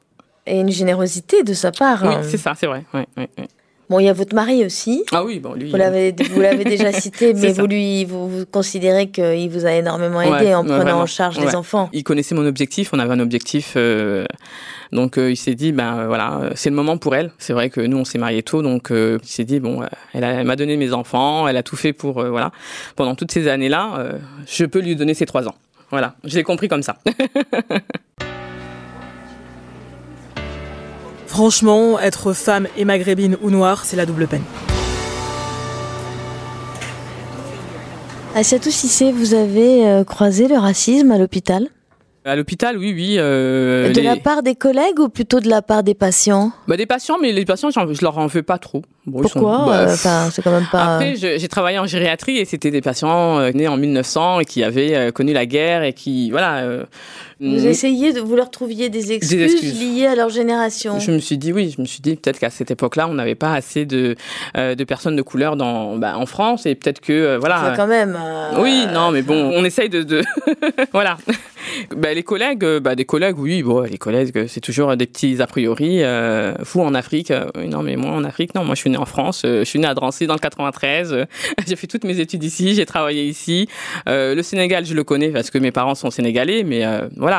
Et 0.47 0.61
une 0.61 0.71
générosité 0.71 1.43
de 1.43 1.53
sa 1.53 1.73
part. 1.73 2.03
Oui, 2.03 2.13
hein. 2.13 2.21
c'est 2.23 2.37
ça, 2.37 2.53
c'est 2.55 2.67
vrai. 2.67 2.85
Ouais, 2.93 3.05
ouais, 3.17 3.29
Bon, 3.93 3.99
il 3.99 4.05
y 4.05 4.09
a 4.09 4.13
votre 4.13 4.33
mari 4.33 4.65
aussi. 4.65 5.03
Ah 5.11 5.23
oui, 5.23 5.37
bon, 5.37 5.53
lui. 5.53 5.69
Vous 5.69 5.77
l'avez, 5.77 6.15
vous 6.31 6.41
l'avez 6.41 6.63
déjà 6.63 6.91
cité, 6.99 7.35
mais 7.35 7.53
vous 7.53 7.67
lui, 7.67 8.05
vous, 8.05 8.43
considérez 8.51 9.11
qu'il 9.11 9.51
vous 9.51 9.67
a 9.67 9.73
énormément 9.73 10.19
aidé 10.19 10.55
en 10.55 10.63
prenant 10.63 11.01
en 11.01 11.05
charge 11.05 11.39
les 11.39 11.53
enfants. 11.53 11.91
Il 11.93 12.03
connaissait 12.03 12.33
mon 12.33 12.47
objectif. 12.47 12.89
On 12.93 12.97
avait 12.97 13.13
un 13.13 13.19
objectif. 13.19 13.73
Euh, 13.75 14.25
donc 14.91 15.19
euh, 15.19 15.29
il 15.29 15.35
s'est 15.35 15.53
dit, 15.53 15.71
ben 15.73 15.99
euh, 15.99 16.07
voilà, 16.07 16.49
c'est 16.55 16.71
le 16.71 16.75
moment 16.75 16.97
pour 16.97 17.15
elle. 17.15 17.33
C'est 17.37 17.53
vrai 17.53 17.69
que 17.69 17.81
nous, 17.81 17.97
on 17.97 18.03
s'est 18.03 18.17
mariés 18.17 18.41
tôt, 18.41 18.63
donc 18.63 18.87
il 18.89 19.19
s'est 19.25 19.43
dit, 19.43 19.59
bon, 19.59 19.83
elle, 20.15 20.23
elle 20.23 20.47
m'a 20.47 20.55
donné 20.55 20.75
mes 20.75 20.91
enfants, 20.91 21.47
elle 21.47 21.57
a 21.57 21.61
tout 21.61 21.75
fait 21.75 21.93
pour, 21.93 22.13
voilà, 22.13 22.51
pendant 22.95 23.13
toutes 23.13 23.31
ces 23.31 23.47
années-là, 23.47 24.07
je 24.47 24.65
peux 24.65 24.79
lui 24.79 24.95
donner 24.95 25.13
ses 25.13 25.27
trois 25.27 25.47
ans. 25.47 25.55
Voilà, 25.91 26.15
je 26.23 26.35
l'ai 26.35 26.43
compris 26.43 26.67
comme 26.67 26.81
ça. 26.81 26.97
Franchement, 31.33 31.99
être 31.99 32.31
femme 32.33 32.67
et 32.77 32.85
maghrébine 32.85 33.37
ou 33.41 33.49
noire, 33.49 33.85
c'est 33.85 33.95
la 33.95 34.05
double 34.05 34.27
peine. 34.27 34.43
Assiatou 38.35 38.69
Sissé, 38.69 39.11
vous 39.11 39.33
avez 39.33 39.87
euh, 39.87 40.03
croisé 40.03 40.47
le 40.47 40.59
racisme 40.59 41.11
à 41.11 41.17
l'hôpital? 41.17 41.69
À 42.25 42.35
l'hôpital, 42.37 42.77
oui, 42.77 42.93
oui. 42.95 43.15
Euh, 43.17 43.91
de 43.91 43.99
la 43.99 44.15
part 44.15 44.43
des 44.43 44.55
collègues 44.55 44.99
ou 44.99 45.09
plutôt 45.09 45.41
de 45.41 45.49
la 45.49 45.61
part 45.61 45.83
des 45.83 45.93
patients? 45.93 46.53
Bah, 46.67 46.77
Des 46.77 46.85
patients, 46.85 47.17
mais 47.21 47.33
les 47.33 47.43
patients, 47.43 47.69
je 47.69 48.01
leur 48.01 48.17
en 48.17 48.29
fais 48.29 48.43
pas 48.43 48.59
trop. 48.59 48.83
Pourquoi? 49.11 49.65
bah, 49.65 49.79
euh, 49.89 50.29
c'est 50.31 50.41
quand 50.41 50.51
même 50.51 50.67
pas. 50.71 50.95
Après, 50.95 51.15
j'ai 51.17 51.47
travaillé 51.49 51.79
en 51.79 51.85
gériatrie 51.85 52.37
et 52.37 52.45
c'était 52.45 52.71
des 52.71 52.79
patients 52.79 53.39
euh, 53.39 53.51
nés 53.51 53.67
en 53.67 53.75
1900 53.75 54.39
et 54.39 54.45
qui 54.45 54.63
avaient 54.63 54.95
euh, 54.95 55.11
connu 55.11 55.33
la 55.33 55.45
guerre 55.45 55.83
et 55.83 55.91
qui, 55.91 56.31
voilà. 56.31 56.85
Vous 57.43 57.67
essayez 57.67 58.13
de, 58.13 58.21
vous 58.21 58.35
leur 58.35 58.49
trouviez 58.49 58.89
des 58.89 59.11
excuses, 59.11 59.61
liées 59.79 60.07
à 60.07 60.15
leur 60.15 60.29
génération. 60.29 60.99
Je 60.99 61.11
me 61.11 61.19
suis 61.19 61.37
dit 61.37 61.51
oui, 61.51 61.73
je 61.75 61.81
me 61.81 61.85
suis 61.85 62.01
dit 62.01 62.15
peut-être 62.15 62.39
qu'à 62.39 62.49
cette 62.49 62.71
époque-là, 62.71 63.07
on 63.09 63.13
n'avait 63.13 63.35
pas 63.35 63.53
assez 63.53 63.85
de 63.85 64.15
de 64.55 64.83
personnes 64.83 65.15
de 65.15 65.21
couleur 65.21 65.55
dans 65.55 65.97
bah, 65.97 66.17
en 66.17 66.25
France 66.25 66.65
et 66.65 66.75
peut-être 66.75 67.01
que 67.01 67.37
voilà. 67.39 67.73
quand 67.75 67.87
même. 67.87 68.17
oui, 68.59 68.85
non, 68.93 69.11
mais 69.11 69.21
bon, 69.21 69.51
on 69.53 69.65
essaye 69.65 69.89
de, 69.89 70.03
de... 70.03 70.23
voilà. 70.93 71.17
Bah, 71.95 72.13
les 72.13 72.23
collègues, 72.23 72.65
bah, 72.79 72.95
des 72.95 73.05
collègues, 73.05 73.39
oui, 73.39 73.63
bon, 73.63 73.81
les 73.81 73.97
collègues, 73.97 74.47
c'est 74.47 74.61
toujours 74.61 74.95
des 74.95 75.05
petits 75.05 75.41
a 75.41 75.47
priori. 75.47 76.01
vous 76.59 76.81
en 76.81 76.93
Afrique, 76.93 77.33
non, 77.55 77.83
mais 77.83 77.95
moi 77.95 78.11
en 78.11 78.23
Afrique, 78.23 78.55
non, 78.55 78.63
moi 78.63 78.75
je 78.75 78.81
suis 78.81 78.93
en 78.97 79.05
France. 79.05 79.43
Euh, 79.45 79.59
je 79.59 79.63
suis 79.63 79.79
née 79.79 79.87
à 79.87 79.93
Drancy 79.93 80.27
dans 80.27 80.33
le 80.33 80.39
93. 80.39 81.13
Euh, 81.13 81.25
j'ai 81.67 81.75
fait 81.75 81.87
toutes 81.87 82.03
mes 82.03 82.19
études 82.19 82.43
ici. 82.43 82.75
J'ai 82.75 82.85
travaillé 82.85 83.25
ici. 83.25 83.67
Euh, 84.07 84.35
le 84.35 84.43
Sénégal, 84.43 84.85
je 84.85 84.93
le 84.93 85.03
connais 85.03 85.29
parce 85.29 85.49
que 85.49 85.57
mes 85.57 85.71
parents 85.71 85.95
sont 85.95 86.11
sénégalais. 86.11 86.63
Mais 86.63 86.83
voilà, 87.17 87.32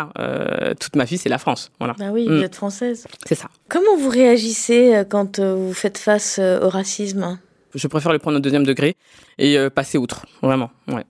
toute 0.80 0.96
ma 0.96 1.04
vie, 1.04 1.18
c'est 1.18 1.28
la 1.28 1.38
France. 1.38 1.70
Voilà. 1.78 1.94
Bah 1.98 2.10
oui, 2.12 2.26
vous 2.26 2.34
mm. 2.34 2.44
êtes 2.44 2.54
française. 2.54 3.06
C'est 3.26 3.34
ça. 3.34 3.48
Comment 3.68 3.96
vous 3.96 4.08
réagissez 4.08 5.04
quand 5.08 5.40
vous 5.40 5.72
faites 5.72 5.98
face 5.98 6.38
au 6.38 6.68
racisme? 6.68 7.38
Je 7.74 7.88
préfère 7.88 8.12
le 8.12 8.18
prendre 8.18 8.36
au 8.36 8.40
deuxième 8.40 8.64
degré 8.64 8.96
et 9.38 9.58
passer 9.70 9.98
outre. 9.98 10.26
Vraiment. 10.42 10.70
Ouais. 10.88 11.04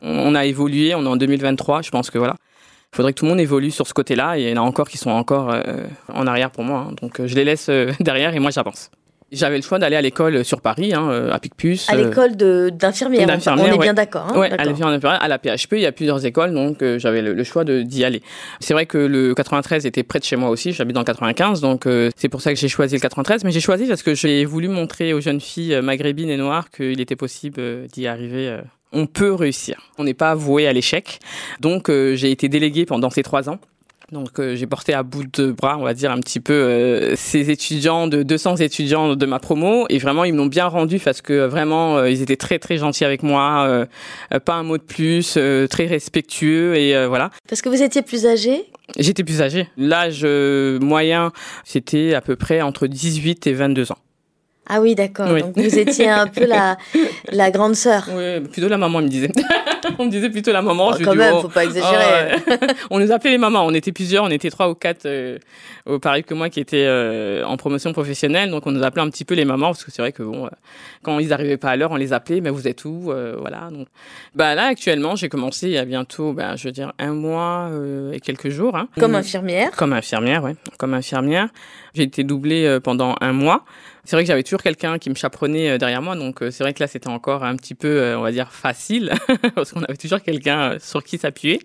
On 0.00 0.34
a 0.34 0.44
évolué. 0.44 0.94
On 0.94 1.04
est 1.04 1.08
en 1.08 1.16
2023. 1.16 1.82
Je 1.82 1.90
pense 1.90 2.10
que 2.10 2.18
voilà. 2.18 2.36
Il 2.92 2.96
faudrait 2.96 3.12
que 3.12 3.18
tout 3.18 3.24
le 3.24 3.30
monde 3.30 3.40
évolue 3.40 3.70
sur 3.70 3.86
ce 3.86 3.94
côté-là 3.94 4.38
et 4.38 4.42
il 4.42 4.50
y 4.50 4.52
en 4.52 4.62
a 4.62 4.66
encore 4.66 4.88
qui 4.88 4.98
sont 4.98 5.10
encore 5.10 5.54
en 6.12 6.26
arrière 6.26 6.50
pour 6.50 6.64
moi. 6.64 6.88
Hein. 6.88 6.94
Donc 7.00 7.24
je 7.24 7.34
les 7.34 7.44
laisse 7.44 7.70
derrière 8.00 8.34
et 8.34 8.38
moi 8.38 8.50
j'avance. 8.50 8.90
J'avais 9.32 9.56
le 9.56 9.62
choix 9.62 9.78
d'aller 9.78 9.96
à 9.96 10.02
l'école 10.02 10.44
sur 10.44 10.60
Paris, 10.60 10.92
hein, 10.94 11.28
à 11.30 11.38
Picpus. 11.38 11.88
À 11.88 11.96
l'école 11.96 12.36
d'infirmière, 12.36 13.28
on 13.46 13.64
est 13.64 13.78
bien 13.78 13.94
d'accord. 13.94 14.28
Hein, 14.34 14.48
à, 14.50 15.16
à 15.16 15.28
la 15.28 15.38
PHP, 15.38 15.72
il 15.72 15.80
y 15.80 15.86
a 15.86 15.92
plusieurs 15.92 16.24
écoles, 16.24 16.52
donc 16.52 16.84
j'avais 16.98 17.22
le, 17.22 17.44
choix 17.44 17.64
d'y 17.64 18.04
aller. 18.04 18.22
C'est 18.60 18.74
vrai 18.74 18.86
que 18.86 18.98
le 18.98 19.34
93 19.34 19.86
était 19.86 20.02
près 20.02 20.18
de 20.18 20.24
chez 20.24 20.36
moi 20.36 20.50
aussi, 20.50 20.72
j'habite 20.72 20.94
dans 20.94 21.00
le 21.00 21.06
95, 21.06 21.60
donc 21.60 21.88
c'est 22.16 22.28
pour 22.28 22.40
ça 22.40 22.52
que 22.52 22.58
j'ai 22.58 22.68
choisi 22.68 22.94
le 22.94 23.00
93. 23.00 23.44
Mais 23.44 23.50
j'ai 23.50 23.60
choisi 23.60 23.86
parce 23.86 24.02
que 24.02 24.14
j'ai 24.14 24.44
voulu 24.44 24.68
montrer 24.68 25.12
aux 25.12 25.20
jeunes 25.20 25.40
filles 25.40 25.80
maghrébines 25.82 26.30
et 26.30 26.36
noires 26.36 26.70
qu'il 26.70 27.00
était 27.00 27.16
possible 27.16 27.86
d'y 27.88 28.06
arriver 28.06 28.58
on 28.92 29.06
peut 29.06 29.32
réussir. 29.32 29.90
On 29.96 30.04
n'est 30.04 30.14
pas 30.14 30.34
voué 30.34 30.66
à 30.66 30.72
l'échec. 30.72 31.18
Donc 31.60 31.88
j'ai 31.88 32.30
été 32.30 32.48
déléguée 32.48 32.84
pendant 32.84 33.10
ces 33.10 33.22
trois 33.22 33.48
ans 33.48 33.58
donc 34.12 34.38
euh, 34.38 34.54
j'ai 34.54 34.66
porté 34.66 34.92
à 34.92 35.02
bout 35.02 35.24
de 35.24 35.50
bras, 35.50 35.76
on 35.78 35.82
va 35.82 35.94
dire 35.94 36.10
un 36.10 36.20
petit 36.20 36.38
peu 36.38 36.52
euh, 36.52 37.16
ces 37.16 37.50
étudiants 37.50 38.06
de 38.06 38.22
200 38.22 38.56
étudiants 38.56 39.16
de 39.16 39.26
ma 39.26 39.38
promo 39.38 39.86
et 39.88 39.98
vraiment 39.98 40.24
ils 40.24 40.34
m'ont 40.34 40.46
bien 40.46 40.66
rendu 40.66 40.98
parce 40.98 41.22
que 41.22 41.46
vraiment 41.46 41.96
euh, 41.96 42.10
ils 42.10 42.22
étaient 42.22 42.36
très 42.36 42.58
très 42.58 42.76
gentils 42.76 43.04
avec 43.04 43.22
moi, 43.22 43.86
pas 44.44 44.54
un 44.54 44.62
mot 44.62 44.76
de 44.76 44.82
plus, 44.82 45.38
très 45.70 45.86
respectueux 45.86 46.76
et 46.76 47.06
voilà. 47.06 47.30
Parce 47.48 47.62
que 47.62 47.68
vous 47.68 47.82
étiez 47.82 48.02
plus 48.02 48.26
âgé? 48.26 48.66
J'étais 48.98 49.24
plus 49.24 49.40
âgé. 49.40 49.68
L'âge 49.76 50.24
moyen, 50.24 51.32
c'était 51.64 52.14
à 52.14 52.20
peu 52.20 52.36
près 52.36 52.60
entre 52.60 52.86
18 52.86 53.46
et 53.46 53.52
22 53.54 53.92
ans. 53.92 53.98
Ah 54.68 54.80
oui, 54.80 54.94
d'accord. 54.94 55.28
Donc 55.28 55.56
vous 55.56 55.78
étiez 55.78 56.08
un 56.08 56.26
peu 56.26 56.46
la, 56.46 56.76
la 57.32 57.50
grande 57.50 57.74
sœur. 57.74 58.08
Oui, 58.14 58.40
plutôt 58.40 58.68
la 58.68 58.78
maman, 58.78 59.02
me 59.02 59.08
disait. 59.08 59.32
on 59.98 60.06
me 60.06 60.10
disait 60.10 60.30
plutôt 60.30 60.52
la 60.52 60.62
maman. 60.62 60.90
Oh, 60.92 60.96
quand 61.02 61.14
même, 61.14 61.34
oh, 61.36 61.42
faut 61.42 61.48
pas 61.48 61.64
exagérer. 61.64 62.36
on 62.90 63.00
nous 63.00 63.10
appelait 63.10 63.32
les 63.32 63.38
mamans. 63.38 63.64
On 63.66 63.74
était 63.74 63.92
plusieurs, 63.92 64.24
on 64.24 64.30
était 64.30 64.50
trois 64.50 64.68
ou 64.68 64.74
quatre, 64.74 65.06
euh, 65.06 65.38
au 65.86 65.98
pareil 65.98 66.22
que 66.22 66.34
moi, 66.34 66.48
qui 66.48 66.60
étaient 66.60 66.86
euh, 66.86 67.44
en 67.44 67.56
promotion 67.56 67.92
professionnelle. 67.92 68.50
Donc 68.50 68.66
on 68.66 68.72
nous 68.72 68.84
appelait 68.84 69.02
un 69.02 69.10
petit 69.10 69.24
peu 69.24 69.34
les 69.34 69.44
mamans 69.44 69.68
parce 69.68 69.84
que 69.84 69.90
c'est 69.90 70.02
vrai 70.02 70.12
que 70.12 70.22
bon, 70.22 70.46
euh, 70.46 70.50
quand 71.02 71.18
ils 71.18 71.28
n'arrivaient 71.28 71.56
pas 71.56 71.70
à 71.70 71.76
l'heure, 71.76 71.90
on 71.90 71.96
les 71.96 72.12
appelait. 72.12 72.40
Mais 72.40 72.50
vous 72.50 72.68
êtes 72.68 72.84
où 72.84 73.12
Voilà. 73.40 73.68
Donc, 73.70 73.88
bah 74.34 74.54
là 74.54 74.66
actuellement, 74.66 75.16
j'ai 75.16 75.28
commencé 75.28 75.66
il 75.66 75.72
y 75.72 75.78
a 75.78 75.84
bientôt, 75.84 76.32
bah, 76.32 76.56
je 76.56 76.64
veux 76.68 76.72
dire 76.72 76.92
un 76.98 77.12
mois 77.12 77.70
et 78.12 78.20
quelques 78.20 78.48
jours. 78.48 78.76
Hein. 78.76 78.88
Comme 78.98 79.14
infirmière. 79.14 79.70
Comme 79.72 79.92
infirmière, 79.92 80.44
oui. 80.44 80.52
Comme 80.78 80.94
infirmière. 80.94 81.48
J'ai 81.94 82.04
été 82.04 82.24
doublée 82.24 82.78
pendant 82.82 83.16
un 83.20 83.32
mois. 83.32 83.64
C'est 84.04 84.16
vrai 84.16 84.24
que 84.24 84.28
j'avais 84.28 84.42
toujours 84.42 84.62
quelqu'un 84.62 84.98
qui 84.98 85.10
me 85.10 85.14
chaperonnait 85.14 85.70
euh, 85.70 85.78
derrière 85.78 86.02
moi, 86.02 86.16
donc 86.16 86.42
euh, 86.42 86.50
c'est 86.50 86.64
vrai 86.64 86.74
que 86.74 86.82
là 86.82 86.88
c'était 86.88 87.08
encore 87.08 87.44
un 87.44 87.54
petit 87.54 87.74
peu, 87.74 87.88
euh, 87.88 88.18
on 88.18 88.22
va 88.22 88.32
dire, 88.32 88.50
facile, 88.50 89.12
parce 89.54 89.70
qu'on 89.72 89.82
avait 89.84 89.96
toujours 89.96 90.20
quelqu'un 90.20 90.76
sur 90.80 91.04
qui 91.04 91.18
s'appuyer. 91.18 91.60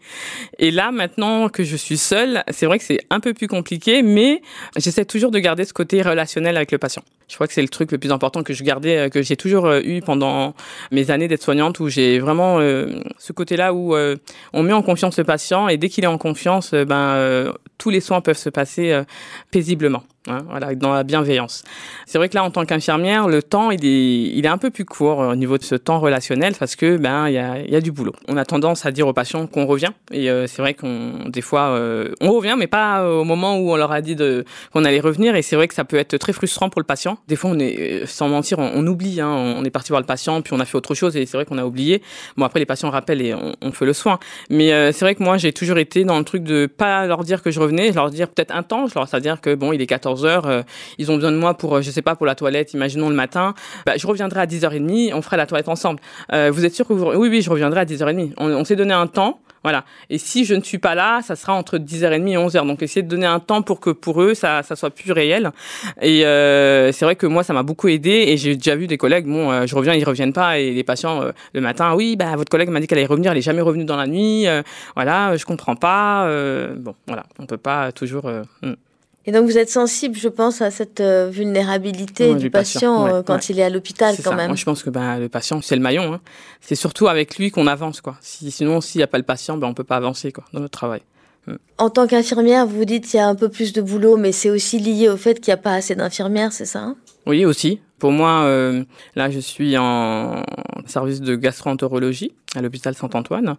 Et 0.59 0.69
là, 0.69 0.91
maintenant 0.91 1.49
que 1.49 1.63
je 1.63 1.75
suis 1.75 1.97
seule, 1.97 2.43
c'est 2.49 2.67
vrai 2.67 2.77
que 2.77 2.85
c'est 2.85 2.99
un 3.09 3.19
peu 3.19 3.33
plus 3.33 3.47
compliqué, 3.47 4.03
mais 4.03 4.41
j'essaie 4.75 5.05
toujours 5.05 5.31
de 5.31 5.39
garder 5.39 5.65
ce 5.65 5.73
côté 5.73 6.03
relationnel 6.03 6.57
avec 6.57 6.71
le 6.71 6.77
patient. 6.77 7.03
Je 7.27 7.35
crois 7.35 7.47
que 7.47 7.53
c'est 7.53 7.61
le 7.61 7.67
truc 7.67 7.91
le 7.91 7.97
plus 7.97 8.11
important 8.11 8.43
que 8.43 8.53
je 8.53 8.63
gardais, 8.63 9.09
que 9.09 9.21
j'ai 9.21 9.35
toujours 9.35 9.69
eu 9.73 10.01
pendant 10.01 10.53
mes 10.91 11.11
années 11.11 11.27
d'être 11.27 11.43
soignante, 11.43 11.79
où 11.79 11.89
j'ai 11.89 12.19
vraiment 12.19 12.59
ce 12.59 13.33
côté-là 13.33 13.73
où 13.73 13.95
on 14.53 14.63
met 14.63 14.73
en 14.73 14.81
confiance 14.81 15.17
le 15.17 15.25
patient, 15.25 15.67
et 15.67 15.77
dès 15.77 15.89
qu'il 15.89 16.05
est 16.05 16.07
en 16.07 16.17
confiance, 16.17 16.73
ben 16.73 17.53
tous 17.77 17.89
les 17.89 17.99
soins 17.99 18.21
peuvent 18.21 18.37
se 18.37 18.49
passer 18.49 19.01
paisiblement. 19.51 20.03
Hein, 20.29 20.39
voilà, 20.49 20.75
dans 20.75 20.93
la 20.93 21.03
bienveillance. 21.03 21.63
C'est 22.05 22.17
vrai 22.17 22.27
que 22.27 22.35
là, 22.35 22.43
en 22.43 22.51
tant 22.51 22.65
qu'infirmière, 22.65 23.29
le 23.29 23.41
temps, 23.41 23.71
il 23.71 23.85
est, 23.85 24.37
il 24.37 24.45
est 24.45 24.49
un 24.49 24.57
peu 24.57 24.71
plus 24.71 24.83
court 24.83 25.21
euh, 25.21 25.31
au 25.31 25.35
niveau 25.35 25.57
de 25.57 25.63
ce 25.63 25.75
temps 25.75 26.01
relationnel 26.01 26.53
parce 26.59 26.75
que 26.75 26.97
ben, 26.97 27.29
il 27.29 27.33
y 27.33 27.37
a, 27.37 27.59
y 27.59 27.75
a 27.75 27.79
du 27.79 27.93
boulot. 27.93 28.11
On 28.27 28.35
a 28.35 28.43
tendance 28.43 28.85
à 28.85 28.91
dire 28.91 29.07
aux 29.07 29.13
patients 29.13 29.47
qu'on 29.47 29.65
revient 29.65 29.91
et 30.11 30.29
euh, 30.29 30.45
c'est 30.45 30.61
vrai 30.61 30.73
qu'on, 30.73 31.29
des 31.29 31.39
fois, 31.39 31.69
euh, 31.69 32.13
on 32.19 32.33
revient, 32.33 32.55
mais 32.57 32.67
pas 32.67 33.09
au 33.09 33.23
moment 33.23 33.57
où 33.57 33.71
on 33.71 33.77
leur 33.77 33.93
a 33.93 34.01
dit 34.01 34.17
qu'on 34.73 34.83
allait 34.83 34.99
revenir 34.99 35.35
et 35.35 35.41
c'est 35.41 35.55
vrai 35.55 35.69
que 35.69 35.73
ça 35.73 35.85
peut 35.85 35.97
être 35.97 36.17
très 36.17 36.33
frustrant 36.33 36.69
pour 36.69 36.81
le 36.81 36.85
patient. 36.85 37.16
Des 37.27 37.35
fois, 37.35 37.51
on 37.51 37.59
est, 37.59 38.05
sans 38.05 38.29
mentir, 38.29 38.59
on, 38.59 38.85
oublie. 38.87 39.19
Hein, 39.19 39.29
on 39.29 39.65
est 39.65 39.69
parti 39.69 39.89
voir 39.89 40.01
le 40.01 40.05
patient 40.05 40.41
puis 40.41 40.53
on 40.53 40.59
a 40.59 40.65
fait 40.65 40.77
autre 40.77 40.93
chose 40.93 41.17
et 41.17 41.25
c'est 41.25 41.37
vrai 41.37 41.45
qu'on 41.45 41.57
a 41.57 41.65
oublié. 41.65 42.01
Bon, 42.37 42.45
après, 42.45 42.59
les 42.59 42.65
patients 42.65 42.89
rappellent 42.89 43.21
et 43.21 43.33
on, 43.33 43.55
on 43.61 43.71
fait 43.71 43.85
le 43.85 43.93
soin. 43.93 44.19
Mais 44.49 44.69
c'est 44.91 45.03
vrai 45.05 45.15
que 45.15 45.23
moi, 45.23 45.37
j'ai 45.37 45.53
toujours 45.53 45.77
été 45.77 46.03
dans 46.03 46.17
le 46.17 46.23
truc 46.23 46.43
de 46.43 46.67
pas 46.67 47.07
leur 47.07 47.23
dire 47.23 47.41
que 47.41 47.51
je 47.51 47.59
revenais, 47.59 47.91
leur 47.91 48.09
dire 48.09 48.29
peut-être 48.29 48.55
un 48.55 48.63
temps, 48.63 48.85
leur 48.95 49.07
c'est-à-dire 49.07 49.41
que 49.41 49.55
bon, 49.55 49.71
il 49.71 49.81
est 49.81 49.87
14 49.87 50.25
heures, 50.25 50.47
euh, 50.47 50.61
ils 50.97 51.11
ont 51.11 51.15
besoin 51.15 51.31
de 51.31 51.37
moi 51.37 51.55
pour, 51.55 51.75
euh, 51.75 51.81
je 51.81 51.89
sais 51.89 52.01
pas, 52.01 52.15
pour 52.15 52.25
la 52.25 52.35
toilette, 52.35 52.73
imaginons 52.73 53.09
le 53.09 53.15
matin, 53.15 53.53
bah, 53.85 53.93
je 53.97 54.05
reviendrai 54.05 54.41
à 54.41 54.45
10h30, 54.45 55.13
on 55.13 55.21
fera 55.21 55.37
la 55.37 55.45
toilette 55.45 55.69
ensemble. 55.69 55.99
Euh, 56.33 56.51
vous 56.51 56.65
êtes 56.65 56.75
sûr 56.75 56.87
que 56.87 56.93
vous... 56.93 57.05
Oui, 57.05 57.29
oui, 57.29 57.41
je 57.41 57.49
reviendrai 57.49 57.81
à 57.81 57.85
10h30. 57.85 58.33
On, 58.37 58.63
s'est 58.65 58.75
donné 58.75 58.93
un 58.93 59.07
temps, 59.07 59.39
voilà. 59.67 59.83
Et 60.09 60.17
si 60.17 60.45
je 60.45 60.55
ne 60.55 60.61
suis 60.61 60.77
pas 60.77 60.95
là, 60.95 61.21
ça 61.21 61.35
sera 61.35 61.53
entre 61.53 61.77
10h30 61.77 62.27
et 62.29 62.37
11h. 62.37 62.65
Donc, 62.65 62.81
essayer 62.81 63.01
de 63.03 63.09
donner 63.09 63.25
un 63.25 63.41
temps 63.41 63.61
pour 63.61 63.81
que 63.81 63.89
pour 63.89 64.21
eux, 64.21 64.33
ça, 64.33 64.63
ça 64.63 64.77
soit 64.77 64.91
plus 64.91 65.11
réel. 65.11 65.51
Et 66.01 66.21
c'est 66.21 67.03
vrai 67.03 67.17
que 67.17 67.27
moi, 67.27 67.43
ça 67.43 67.51
m'a 67.51 67.63
beaucoup 67.63 67.89
aidé. 67.89 68.11
Et 68.27 68.37
j'ai 68.37 68.55
déjà 68.55 68.77
vu 68.77 68.87
des 68.87 68.97
collègues, 68.97 69.25
bon, 69.25 69.67
je 69.67 69.75
reviens, 69.75 69.93
ils 69.93 70.05
reviennent 70.05 70.31
pas. 70.31 70.57
Et 70.57 70.71
les 70.71 70.85
patients, 70.85 71.21
le 71.53 71.61
matin, 71.61 71.95
oui, 71.95 72.15
bah, 72.15 72.37
votre 72.37 72.49
collègue 72.49 72.69
m'a 72.69 72.79
dit 72.79 72.87
qu'elle 72.87 72.99
allait 72.99 73.07
revenir, 73.07 73.33
elle 73.33 73.37
est 73.37 73.41
jamais 73.41 73.61
revenue 73.61 73.83
dans 73.83 73.97
la 73.97 74.07
nuit. 74.07 74.45
voilà, 74.95 75.35
je 75.35 75.43
comprends 75.43 75.75
pas. 75.75 76.25
bon, 76.77 76.95
voilà, 77.07 77.23
on 77.39 77.45
peut 77.45 77.57
pas 77.57 77.91
toujours. 77.91 78.31
Hmm. 78.61 78.75
Et 79.27 79.33
donc 79.33 79.45
vous 79.45 79.57
êtes 79.57 79.69
sensible, 79.69 80.15
je 80.15 80.29
pense, 80.29 80.61
à 80.61 80.71
cette 80.71 81.01
euh, 81.01 81.29
vulnérabilité 81.29 82.33
du, 82.33 82.49
patient, 82.49 83.07
euh, 83.07 83.21
quand 83.21 83.49
il 83.49 83.59
est 83.59 83.63
à 83.63 83.69
l'hôpital 83.69 84.15
quand 84.23 84.33
même. 84.33 84.47
Moi, 84.47 84.55
je 84.55 84.63
pense 84.63 84.83
que 84.83 84.89
bah, 84.89 85.19
le 85.19 85.27
patient, 85.27 85.61
c'est 85.61 85.75
le 85.75 85.81
maillon. 85.81 86.13
Hein. 86.13 86.21
C'est 86.61 86.75
surtout 86.75 87.09
avec 87.09 87.37
lui 87.37 87.51
qu'on 87.51 87.67
avance. 87.67 87.99
Quoi. 87.99 88.15
Si, 88.21 88.49
sinon, 88.51 88.79
s'il 88.79 88.99
n'y 88.99 89.03
a 89.03 89.07
pas 89.07 89.17
le 89.17 89.25
patient, 89.25 89.57
ben, 89.57 89.67
on 89.67 89.71
ne 89.71 89.75
peut 89.75 89.83
pas 89.83 89.97
avancer 89.97 90.31
quoi, 90.31 90.45
dans 90.53 90.61
notre 90.61 90.77
travail. 90.77 91.01
Mm. 91.45 91.55
En 91.77 91.89
tant 91.89 92.07
qu'infirmière, 92.07 92.65
vous 92.65 92.85
dites 92.85 93.05
qu'il 93.05 93.17
y 93.17 93.19
a 93.19 93.27
un 93.27 93.35
peu 93.35 93.49
plus 93.49 93.73
de 93.73 93.81
boulot, 93.81 94.15
mais 94.15 94.31
c'est 94.31 94.49
aussi 94.49 94.79
lié 94.79 95.09
au 95.09 95.17
fait 95.17 95.41
qu'il 95.41 95.51
n'y 95.51 95.59
a 95.59 95.61
pas 95.61 95.73
assez 95.73 95.93
d'infirmières, 95.93 96.53
c'est 96.53 96.65
ça 96.65 96.95
Oui, 97.25 97.43
aussi. 97.43 97.81
Pour 97.99 98.13
moi, 98.13 98.43
euh, 98.45 98.85
là, 99.17 99.29
je 99.29 99.39
suis 99.39 99.77
en 99.77 100.41
service 100.85 101.19
de 101.19 101.35
gastro-entérologie 101.35 102.31
à 102.55 102.61
l'hôpital 102.61 102.95
Saint-Antoine. 102.95 103.57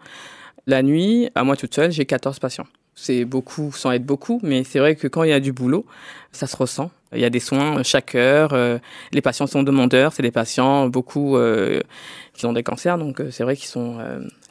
La 0.66 0.82
nuit, 0.82 1.28
à 1.34 1.44
moi 1.44 1.56
toute 1.56 1.74
seule, 1.74 1.92
j'ai 1.92 2.06
14 2.06 2.38
patients 2.38 2.66
c'est 3.00 3.24
beaucoup 3.24 3.70
sans 3.72 3.92
être 3.92 4.04
beaucoup, 4.04 4.40
mais 4.42 4.64
c'est 4.64 4.80
vrai 4.80 4.96
que 4.96 5.06
quand 5.06 5.22
il 5.22 5.30
y 5.30 5.32
a 5.32 5.40
du 5.40 5.52
boulot, 5.52 5.86
ça 6.32 6.46
se 6.46 6.56
ressent. 6.56 6.90
Il 7.14 7.20
y 7.20 7.24
a 7.24 7.30
des 7.30 7.40
soins 7.40 7.82
chaque 7.84 8.14
heure, 8.14 8.52
euh, 8.52 8.78
les 9.12 9.22
patients 9.22 9.46
sont 9.46 9.62
demandeurs, 9.62 10.12
c'est 10.12 10.22
des 10.22 10.32
patients 10.32 10.88
beaucoup 10.88 11.36
euh, 11.36 11.80
qui 12.34 12.44
ont 12.44 12.52
des 12.52 12.62
cancers, 12.62 12.98
donc 12.98 13.20
euh, 13.20 13.30
c'est 13.30 13.44
vrai 13.44 13.56
qu'ils 13.56 13.68
sont 13.68 13.98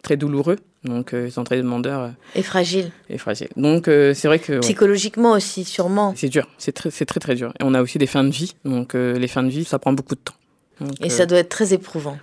très 0.01 0.17
douloureux, 0.17 0.57
donc 0.85 1.13
ils 1.13 1.31
sont 1.31 1.43
très 1.43 1.57
demandeurs. 1.57 2.11
et 2.35 2.41
fragiles. 2.41 2.91
Et 3.09 3.17
fragiles. 3.17 3.49
Donc 3.57 3.85
c'est 3.85 4.27
vrai 4.27 4.39
que... 4.39 4.59
Psychologiquement 4.59 5.33
aussi, 5.33 5.65
sûrement. 5.65 6.13
C'est 6.15 6.29
dur, 6.29 6.47
c'est 6.57 6.71
très, 6.71 6.89
très 6.89 7.19
très 7.19 7.35
dur. 7.35 7.53
Et 7.59 7.63
on 7.63 7.73
a 7.73 7.81
aussi 7.81 7.97
des 7.97 8.07
fins 8.07 8.23
de 8.23 8.31
vie, 8.31 8.55
donc 8.63 8.93
les 8.93 9.27
fins 9.27 9.43
de 9.43 9.49
vie, 9.49 9.65
ça 9.65 9.77
prend 9.77 9.91
beaucoup 9.91 10.15
de 10.15 10.21
temps. 10.21 10.87
et 11.01 11.09
ça 11.09 11.25
doit 11.25 11.39
être 11.39 11.49
très 11.49 11.73
éprouvant. 11.73 12.17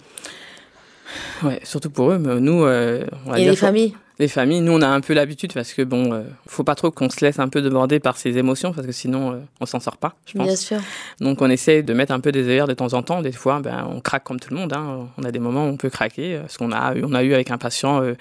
Ouais, 1.42 1.60
surtout 1.64 1.90
pour 1.90 2.10
eux, 2.10 2.18
mais 2.18 2.40
nous... 2.40 2.64
On 2.64 3.34
et 3.34 3.44
les 3.44 3.56
familles? 3.56 3.94
Les 4.18 4.28
familles, 4.28 4.60
nous 4.60 4.72
on 4.72 4.82
a 4.82 4.86
un 4.86 5.00
peu 5.00 5.12
l'habitude 5.12 5.52
parce 5.52 5.72
que 5.72 5.82
bon, 5.82 6.12
euh, 6.12 6.22
faut 6.46 6.62
pas 6.62 6.76
trop 6.76 6.90
qu'on 6.90 7.10
se 7.10 7.24
laisse 7.24 7.38
un 7.40 7.48
peu 7.48 7.60
déborder 7.62 7.98
par 7.98 8.16
ses 8.16 8.38
émotions 8.38 8.72
parce 8.72 8.86
que 8.86 8.92
sinon 8.92 9.32
euh, 9.32 9.36
on 9.60 9.66
s'en 9.66 9.80
sort 9.80 9.96
pas, 9.96 10.14
je 10.26 10.38
pense. 10.38 10.46
Bien 10.46 10.56
sûr. 10.56 10.80
Donc 11.20 11.42
on 11.42 11.50
essaie 11.50 11.82
de 11.82 11.92
mettre 11.94 12.12
un 12.12 12.20
peu 12.20 12.30
des 12.30 12.48
airs 12.48 12.68
de 12.68 12.74
temps 12.74 12.94
en 12.94 13.02
temps. 13.02 13.22
Des 13.22 13.32
fois, 13.32 13.60
ben 13.60 13.88
on 13.90 14.00
craque 14.00 14.24
comme 14.24 14.38
tout 14.38 14.54
le 14.54 14.60
monde. 14.60 14.72
Hein. 14.72 15.08
On 15.18 15.24
a 15.24 15.32
des 15.32 15.40
moments 15.40 15.64
où 15.64 15.68
on 15.68 15.76
peut 15.76 15.90
craquer. 15.90 16.38
Parce 16.38 16.56
qu'on 16.56 16.70
a, 16.70 16.94
on 16.94 17.12
a 17.12 17.22
eu 17.24 17.34
avec 17.34 17.50
un 17.50 17.58
patient 17.58 18.02
euh, 18.02 18.14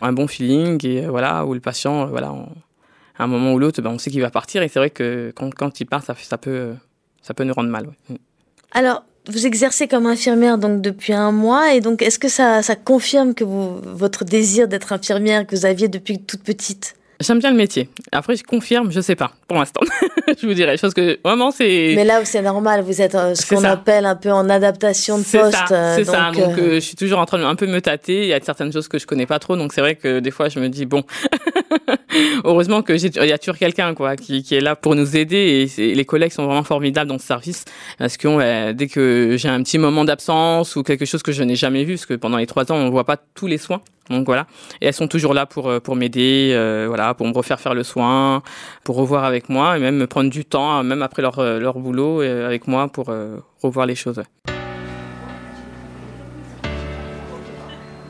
un 0.00 0.12
bon 0.12 0.26
feeling 0.26 0.84
et 0.86 1.06
voilà 1.06 1.44
où 1.44 1.54
le 1.54 1.60
patient, 1.60 2.06
voilà, 2.06 2.28
à 3.18 3.24
un 3.24 3.26
moment 3.26 3.52
ou 3.52 3.58
l'autre, 3.58 3.80
ben, 3.82 3.90
on 3.90 3.98
sait 3.98 4.10
qu'il 4.10 4.20
va 4.20 4.30
partir 4.30 4.62
et 4.62 4.68
c'est 4.68 4.78
vrai 4.78 4.90
que 4.90 5.32
quand, 5.34 5.52
quand 5.54 5.80
il 5.80 5.86
part, 5.86 6.02
ça, 6.02 6.14
ça 6.20 6.38
peut, 6.38 6.74
ça 7.20 7.34
peut 7.34 7.44
nous 7.44 7.54
rendre 7.54 7.70
mal. 7.70 7.88
Alors, 8.72 9.04
vous 9.28 9.46
exercez 9.46 9.86
comme 9.86 10.06
infirmière 10.06 10.58
donc 10.58 10.80
depuis 10.80 11.12
un 11.12 11.32
mois 11.32 11.74
et 11.74 11.80
donc 11.80 12.02
est-ce 12.02 12.18
que 12.18 12.28
ça, 12.28 12.62
ça 12.62 12.74
confirme 12.74 13.34
que 13.34 13.44
vous, 13.44 13.80
votre 13.84 14.24
désir 14.24 14.68
d'être 14.68 14.92
infirmière 14.92 15.46
que 15.46 15.54
vous 15.54 15.66
aviez 15.66 15.88
depuis 15.88 16.18
toute 16.18 16.42
petite? 16.42 16.94
J'aime 17.22 17.38
bien 17.38 17.50
le 17.50 17.56
métier. 17.56 17.88
Après, 18.10 18.34
je 18.34 18.42
confirme, 18.42 18.90
je 18.90 19.00
sais 19.00 19.14
pas, 19.14 19.32
pour 19.46 19.56
l'instant. 19.56 19.80
je 20.40 20.46
vous 20.46 20.54
dirais, 20.54 20.76
chose 20.76 20.92
que 20.92 21.20
vraiment 21.24 21.50
c'est. 21.52 21.92
Mais 21.94 22.04
là 22.04 22.20
où 22.20 22.24
c'est 22.24 22.42
normal, 22.42 22.82
vous 22.82 23.00
êtes 23.00 23.14
euh, 23.14 23.34
ce 23.34 23.46
qu'on 23.46 23.62
appelle 23.62 24.06
un 24.06 24.16
peu 24.16 24.32
en 24.32 24.50
adaptation 24.50 25.18
de 25.18 25.22
poste. 25.22 25.56
C'est 25.68 26.04
ça. 26.04 26.28
Euh, 26.28 26.32
donc, 26.32 26.58
euh, 26.58 26.74
je 26.74 26.80
suis 26.80 26.96
toujours 26.96 27.20
en 27.20 27.26
train 27.26 27.38
de 27.38 27.44
un 27.44 27.54
peu 27.54 27.66
me 27.66 27.80
tâter. 27.80 28.22
Il 28.22 28.28
y 28.28 28.32
a 28.32 28.40
certaines 28.40 28.72
choses 28.72 28.88
que 28.88 28.98
je 28.98 29.06
connais 29.06 29.26
pas 29.26 29.38
trop, 29.38 29.56
donc 29.56 29.72
c'est 29.72 29.80
vrai 29.80 29.94
que 29.94 30.18
des 30.18 30.32
fois, 30.32 30.48
je 30.48 30.58
me 30.58 30.68
dis 30.68 30.84
bon, 30.84 31.04
heureusement 32.44 32.82
que 32.82 32.92
il 32.92 33.28
y 33.28 33.32
a 33.32 33.38
toujours 33.38 33.56
quelqu'un 33.56 33.94
quoi 33.94 34.16
qui, 34.16 34.44
est 34.50 34.60
là 34.60 34.76
pour 34.76 34.94
nous 34.94 35.16
aider 35.16 35.68
et 35.78 35.94
les 35.94 36.04
collègues 36.04 36.32
sont 36.32 36.44
vraiment 36.44 36.62
formidables 36.62 37.08
dans 37.08 37.18
ce 37.18 37.26
service 37.26 37.64
parce 37.98 38.16
que 38.16 38.72
dès 38.72 38.88
que 38.88 39.36
j'ai 39.38 39.48
un 39.48 39.62
petit 39.62 39.78
moment 39.78 40.04
d'absence 40.04 40.76
ou 40.76 40.82
quelque 40.82 41.04
chose 41.04 41.22
que 41.22 41.32
je 41.32 41.42
n'ai 41.42 41.56
jamais 41.56 41.84
vu, 41.84 41.94
parce 41.94 42.06
que 42.06 42.14
pendant 42.14 42.36
les 42.36 42.46
trois 42.46 42.70
ans, 42.70 42.76
on 42.76 42.90
voit 42.90 43.04
pas 43.04 43.16
tous 43.16 43.46
les 43.46 43.58
soins. 43.58 43.80
Donc 44.10 44.26
voilà, 44.26 44.46
et 44.80 44.86
elles 44.86 44.94
sont 44.94 45.06
toujours 45.06 45.32
là 45.32 45.46
pour 45.46 45.80
pour 45.80 45.96
m'aider, 45.96 46.54
voilà, 46.88 47.14
pour 47.14 47.26
me 47.26 47.32
refaire 47.32 47.60
faire 47.60 47.74
le 47.74 47.84
soin, 47.84 48.42
pour 48.84 48.96
revoir 48.96 49.24
avec 49.24 49.48
moi 49.48 49.76
et 49.76 49.80
même 49.80 49.96
me 49.96 50.06
prendre 50.06 50.28
du 50.28 50.44
temps, 50.44 50.82
même 50.82 51.02
après 51.02 51.22
leur, 51.22 51.40
leur 51.40 51.78
boulot, 51.78 52.20
avec 52.20 52.66
moi 52.66 52.88
pour 52.88 53.14
revoir 53.62 53.86
les 53.86 53.94
choses. 53.94 54.22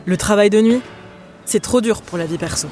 Le 0.05 0.17
travail 0.17 0.51
de 0.51 0.61
nuit, 0.61 0.81
c'est 1.45 1.61
trop 1.61 1.81
dur 1.81 2.03
pour 2.03 2.19
la 2.19 2.27
vie 2.27 2.39
perso. 2.39 2.69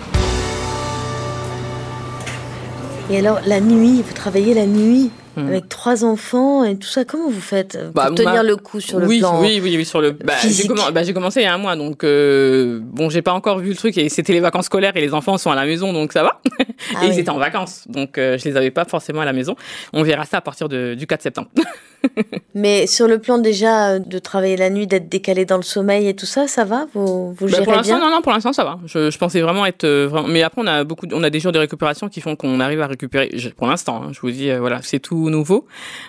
Et 3.10 3.18
alors, 3.18 3.40
la 3.44 3.60
nuit, 3.60 4.02
vous 4.06 4.14
travaillez 4.14 4.54
la 4.54 4.66
nuit 4.66 5.10
Hmm. 5.36 5.46
avec 5.46 5.68
trois 5.68 6.04
enfants 6.04 6.64
et 6.64 6.76
tout 6.76 6.88
ça. 6.88 7.04
Comment 7.04 7.30
vous 7.30 7.40
faites 7.40 7.78
pour 7.84 7.92
Bah, 7.94 8.10
tenir 8.14 8.32
bah, 8.34 8.42
le 8.42 8.56
coup 8.56 8.80
sur 8.80 8.98
le 8.98 9.06
oui, 9.06 9.20
plan 9.20 9.40
oui, 9.40 9.60
oui, 9.62 9.76
oui, 9.76 9.84
sur 9.84 10.00
le. 10.00 10.10
Bah, 10.10 10.32
j'ai, 10.42 10.66
bah, 10.92 11.02
j'ai 11.04 11.12
commencé 11.12 11.40
il 11.40 11.44
y 11.44 11.46
a 11.46 11.54
un 11.54 11.58
mois, 11.58 11.76
donc 11.76 12.02
euh, 12.02 12.80
bon, 12.82 13.10
j'ai 13.10 13.22
pas 13.22 13.32
encore 13.32 13.58
vu 13.60 13.68
le 13.70 13.76
truc 13.76 13.96
et 13.96 14.08
c'était 14.08 14.32
les 14.32 14.40
vacances 14.40 14.66
scolaires 14.66 14.96
et 14.96 15.00
les 15.00 15.14
enfants 15.14 15.38
sont 15.38 15.50
à 15.50 15.54
la 15.54 15.66
maison, 15.66 15.92
donc 15.92 16.12
ça 16.12 16.22
va. 16.24 16.40
Ah 16.96 17.04
et 17.04 17.06
oui. 17.06 17.12
ils 17.14 17.18
étaient 17.20 17.30
en 17.30 17.38
vacances, 17.38 17.84
donc 17.88 18.18
euh, 18.18 18.38
je 18.38 18.48
les 18.48 18.56
avais 18.56 18.70
pas 18.72 18.84
forcément 18.84 19.20
à 19.20 19.24
la 19.24 19.32
maison. 19.32 19.54
On 19.92 20.02
verra 20.02 20.24
ça 20.24 20.38
à 20.38 20.40
partir 20.40 20.68
de- 20.68 20.94
du 20.94 21.06
4 21.06 21.22
septembre. 21.22 21.48
Mais 22.54 22.86
sur 22.86 23.06
le 23.06 23.18
plan 23.18 23.38
déjà 23.38 23.90
euh, 23.90 23.98
de 23.98 24.18
travailler 24.18 24.56
la 24.56 24.70
nuit, 24.70 24.86
d'être 24.86 25.08
décalé 25.08 25.44
dans 25.44 25.58
le 25.58 25.62
sommeil 25.62 26.08
et 26.08 26.14
tout 26.14 26.26
ça, 26.26 26.48
ça 26.48 26.64
va? 26.64 26.86
Vous, 26.94 27.34
vous 27.34 27.46
Bah, 27.46 27.52
gérez 27.52 27.64
pour 27.64 27.74
l'instant, 27.74 27.98
non, 28.00 28.10
non, 28.10 28.22
pour 28.22 28.32
l'instant, 28.32 28.52
ça 28.52 28.64
va. 28.64 28.78
Je, 28.86 29.10
je 29.10 29.18
pensais 29.18 29.40
vraiment 29.42 29.66
être 29.66 29.84
euh, 29.84 30.08
vraiment. 30.10 30.26
Mais 30.28 30.42
après, 30.42 30.62
on 30.62 30.66
a 30.66 30.82
beaucoup, 30.84 31.06
on 31.12 31.22
a 31.22 31.30
des 31.30 31.40
jours 31.40 31.52
de 31.52 31.58
récupération 31.58 32.08
qui 32.08 32.20
font 32.20 32.36
qu'on 32.36 32.58
arrive 32.60 32.80
à 32.80 32.86
récupérer. 32.86 33.30
pour 33.56 33.66
l'instant, 33.66 34.02
hein, 34.02 34.10
je 34.12 34.20
vous 34.20 34.30
dis, 34.30 34.50
euh, 34.50 34.58
voilà, 34.60 34.80
c'est 34.82 34.98
tout 34.98 35.19
nouveau. 35.28 35.66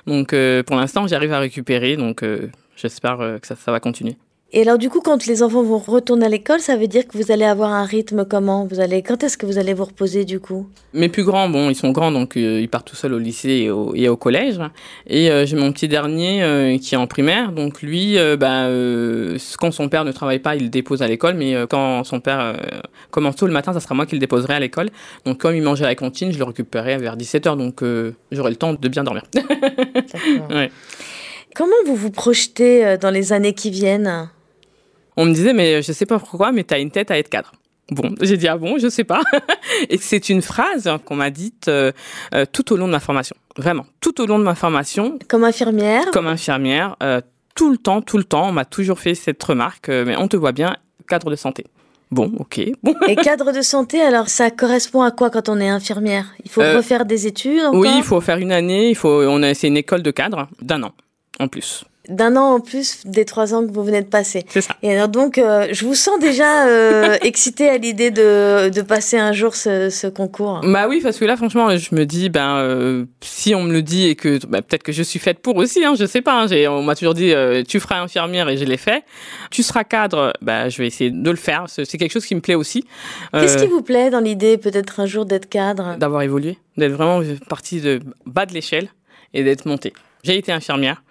Donc, 0.08 0.34
euh, 0.34 0.64
pour 0.64 0.78
l'instant, 0.78 1.08
j'arrive 1.08 1.34
à 1.34 1.40
récupérer. 1.40 1.98
Donc, 1.98 2.24
euh, 2.24 2.50
j'espère 2.78 3.20
euh, 3.20 3.40
que 3.40 3.48
ça, 3.48 3.56
ça 3.56 3.72
va 3.72 3.80
continuer. 3.80 4.16
Et 4.54 4.64
alors 4.64 4.78
du 4.78 4.90
coup, 4.90 5.00
quand 5.00 5.28
les 5.28 5.44
enfants 5.44 5.64
vont 5.64 5.78
retourner 5.78 6.26
à 6.26 6.30
l'école, 6.30 6.60
ça 6.60 6.76
veut 6.76 6.88
dire 6.88 7.08
que 7.08 7.18
vous 7.18 7.32
allez 7.32 7.46
avoir 7.46 7.72
un 7.72 7.86
rythme 7.86 8.26
comment? 8.26 8.66
Vous 8.66 8.82
allez 8.82 9.02
Quand 9.02 9.24
est-ce 9.24 9.38
que 9.38 9.46
vous 9.46 9.58
allez 9.58 9.74
vous 9.74 9.86
reposer 9.86 10.26
du 10.26 10.42
coup? 10.42 10.68
Mes 10.94 11.08
plus 11.08 11.24
grands, 11.24 11.48
bon, 11.48 11.70
ils 11.70 11.76
sont 11.76 11.92
grands, 11.92 12.12
donc 12.12 12.36
euh, 12.36 12.60
ils 12.60 12.68
partent 12.68 12.88
tout 12.90 12.98
seuls 12.98 13.14
au 13.14 13.18
lycée 13.18 13.50
et 13.50 13.72
au, 13.72 13.96
et 13.96 14.10
au 14.10 14.18
collège. 14.18 14.60
Et 15.08 15.32
euh, 15.32 15.46
j'ai 15.46 15.56
mon 15.56 15.72
petit 15.72 15.88
dernier 15.88 16.44
euh, 16.44 16.78
qui 16.78 16.96
est 16.96 16.98
en 16.98 17.08
primaire, 17.08 17.54
donc 17.54 17.82
lui, 17.82 18.18
euh, 18.18 18.36
bah, 18.36 18.66
euh, 18.66 19.38
quand 19.58 19.72
son 19.72 19.88
père 19.88 20.04
ne 20.04 20.12
travaille 20.12 20.40
pas, 20.40 20.58
il 20.58 20.64
le 20.64 20.70
dépose 20.70 21.02
à 21.02 21.08
l'école, 21.08 21.36
mais 21.36 21.56
euh, 21.56 21.66
quand 21.66 22.04
son 22.04 22.20
père 22.20 22.42
euh, 22.42 22.54
commence 23.10 23.38
tôt 23.38 23.48
le 23.48 23.54
matin, 23.54 23.72
ça 23.72 23.80
sera 23.80 23.96
moi 23.96 24.06
qui 24.06 24.16
le 24.16 24.20
déposerai 24.20 24.56
à 24.56 24.60
l'école. 24.60 24.90
Donc 25.24 25.38
comme 25.38 25.56
il 25.56 25.62
mangeait 25.64 25.86
à 25.86 25.88
la 25.88 25.96
cantine, 25.96 26.34
je 26.34 26.38
le 26.38 26.44
récupérerai 26.44 26.98
vers 26.98 27.16
17h, 27.16 27.56
donc 27.56 27.84
euh, 27.84 28.12
j'aurai 28.34 28.50
le 28.50 28.58
temps 28.58 28.74
de 28.74 28.88
bien 28.90 29.06
dormir. 29.06 29.24
D'accord. 29.34 30.50
Ouais. 30.50 30.70
Comment 31.56 31.72
vous 31.86 31.96
vous 31.96 32.12
projetez 32.12 32.98
dans 32.98 33.12
les 33.12 33.32
années 33.32 33.54
qui 33.54 33.70
viennent? 33.72 34.30
On 35.22 35.26
me 35.26 35.34
disait, 35.34 35.54
mais 35.54 35.84
je 35.84 35.92
sais 35.92 36.08
pas 36.08 36.18
pourquoi, 36.18 36.52
mais 36.52 36.64
t'as 36.64 36.80
une 36.80 36.90
tête 36.90 37.12
à 37.12 37.18
être 37.20 37.30
cadre. 37.30 37.52
Bon, 37.92 38.16
j'ai 38.22 38.38
dit 38.38 38.48
ah 38.48 38.58
bon, 38.58 38.80
je 38.80 38.90
sais 38.90 39.04
pas. 39.04 39.22
et 39.90 39.98
c'est 39.98 40.30
une 40.30 40.42
phrase 40.42 40.90
qu'on 41.06 41.16
m'a 41.16 41.30
dite 41.30 41.68
euh, 41.68 41.92
euh, 42.34 42.46
tout 42.52 42.74
au 42.74 42.78
long 42.78 42.88
de 42.88 42.92
ma 42.92 43.00
formation. 43.00 43.36
Vraiment, 43.56 43.86
tout 44.00 44.20
au 44.20 44.26
long 44.26 44.40
de 44.40 44.44
ma 44.44 44.56
formation, 44.56 45.20
Comme 45.28 45.44
infirmière 45.44 46.10
comme 46.12 46.26
infirmière, 46.26 46.96
euh, 47.04 47.22
tout 47.54 47.70
le 47.70 47.78
temps, 47.78 48.02
tout 48.02 48.18
le 48.18 48.24
temps, 48.24 48.50
on 48.50 48.52
m'a 48.52 48.66
toujours 48.66 48.98
fait 48.98 49.14
cette 49.14 49.44
remarque, 49.44 49.90
mais 49.90 50.16
on 50.16 50.28
te 50.28 50.38
voit 50.38 50.54
bien, 50.54 50.76
cadre 51.08 51.30
de 51.30 51.36
santé. 51.36 51.68
Bon, 52.10 52.32
ok, 52.40 52.60
bon. 52.82 52.96
Et 53.08 53.16
cadre 53.30 53.52
de 53.52 53.62
santé, 53.62 54.02
alors 54.02 54.28
ça 54.28 54.50
correspond 54.50 55.04
à 55.04 55.12
quoi 55.12 55.30
quand 55.30 55.50
on 55.50 55.60
est 55.60 55.70
infirmière? 55.70 56.34
Il 56.44 56.50
faut 56.50 56.62
refaire 56.62 57.06
des 57.06 57.28
études 57.28 57.60
encore? 57.60 57.80
Oui, 57.80 57.90
il 57.96 58.04
faut 58.04 58.22
faire 58.22 58.38
une 58.38 58.52
année, 58.52 58.90
il 58.90 58.96
faut, 58.96 59.22
on 59.22 59.44
a, 59.44 59.54
c'est 59.54 59.68
une 59.68 59.78
école 59.78 60.02
de 60.02 60.12
cadre 60.12 60.48
d'un 60.64 60.82
an 60.82 60.94
en 61.40 61.48
plus. 61.48 61.84
D'un 62.10 62.36
an 62.36 62.56
en 62.56 62.60
plus 62.60 63.02
des 63.06 63.26
trois 63.26 63.54
ans 63.54 63.66
que 63.66 63.72
vous 63.72 63.84
venez 63.84 64.02
de 64.02 64.08
passer. 64.08 64.44
C'est 64.50 64.62
ça. 64.62 64.76
Et 64.82 64.92
alors 64.92 65.08
donc, 65.08 65.38
euh, 65.38 65.68
je 65.72 65.86
vous 65.86 65.94
sens 65.94 66.18
déjà 66.20 66.68
euh, 66.68 67.16
excitée 67.22 67.70
à 67.70 67.78
l'idée 67.78 68.10
de, 68.10 68.70
de 68.70 68.82
passer 68.82 69.18
un 69.18 69.34
jour 69.34 69.54
ce, 69.56 69.92
ce 69.92 70.08
concours. 70.08 70.62
Bah 70.64 70.88
oui, 70.90 71.00
parce 71.04 71.20
que 71.20 71.26
là, 71.26 71.38
franchement, 71.38 71.78
je 71.78 71.94
me 71.94 72.06
dis, 72.08 72.30
ben, 72.30 72.56
euh, 72.58 73.06
si 73.22 73.54
on 73.54 73.62
me 73.64 73.72
le 73.72 73.84
dit 73.84 74.08
et 74.08 74.16
que 74.16 74.44
bah, 74.48 74.64
peut-être 74.64 74.82
que 74.82 74.92
je 74.92 75.04
suis 75.04 75.20
faite 75.20 75.40
pour 75.40 75.56
aussi, 75.58 75.86
hein, 75.86 75.94
je 75.98 76.06
sais 76.08 76.22
pas. 76.22 76.42
hein, 76.42 76.48
j'ai- 76.48 76.68
on 76.68 76.82
m'a 76.82 76.96
toujours 76.96 77.14
dit, 77.14 77.34
tu 77.68 77.80
feras 77.80 78.00
infirmière 78.02 78.50
et 78.50 78.58
je 78.58 78.66
l'ai 78.66 78.78
fait. 78.78 79.04
Tu 79.52 79.62
seras 79.62 79.84
cadre, 79.84 80.34
bah, 80.42 80.70
je 80.70 80.80
vais 80.80 80.88
essayer 80.88 81.12
de 81.12 81.30
le 81.30 81.38
faire. 81.38 81.66
C'est 81.68 81.86
quelque 82.00 82.12
chose 82.14 82.26
qui 82.26 82.34
me 82.34 82.42
plaît 82.42 82.56
aussi. 82.56 82.84
Qu'est-ce 83.32 83.58
qui 83.58 83.68
vous 83.68 83.84
plaît 83.84 84.10
dans 84.10 84.22
l'idée 84.22 84.58
peut-être 84.58 85.00
un 85.02 85.06
jour 85.06 85.26
d'être 85.26 85.48
cadre? 85.50 85.98
D'avoir 85.98 86.24
évolué, 86.24 86.58
d'être 86.78 86.94
vraiment 86.94 87.22
partie 87.48 87.80
de 87.80 88.00
bas 88.26 88.48
de 88.48 88.54
l'échelle 88.56 88.90
et 89.36 89.44
d'être 89.44 89.68
montée. 89.68 89.94
J'ai 90.24 90.38
été 90.38 90.52
infirmière 90.52 91.04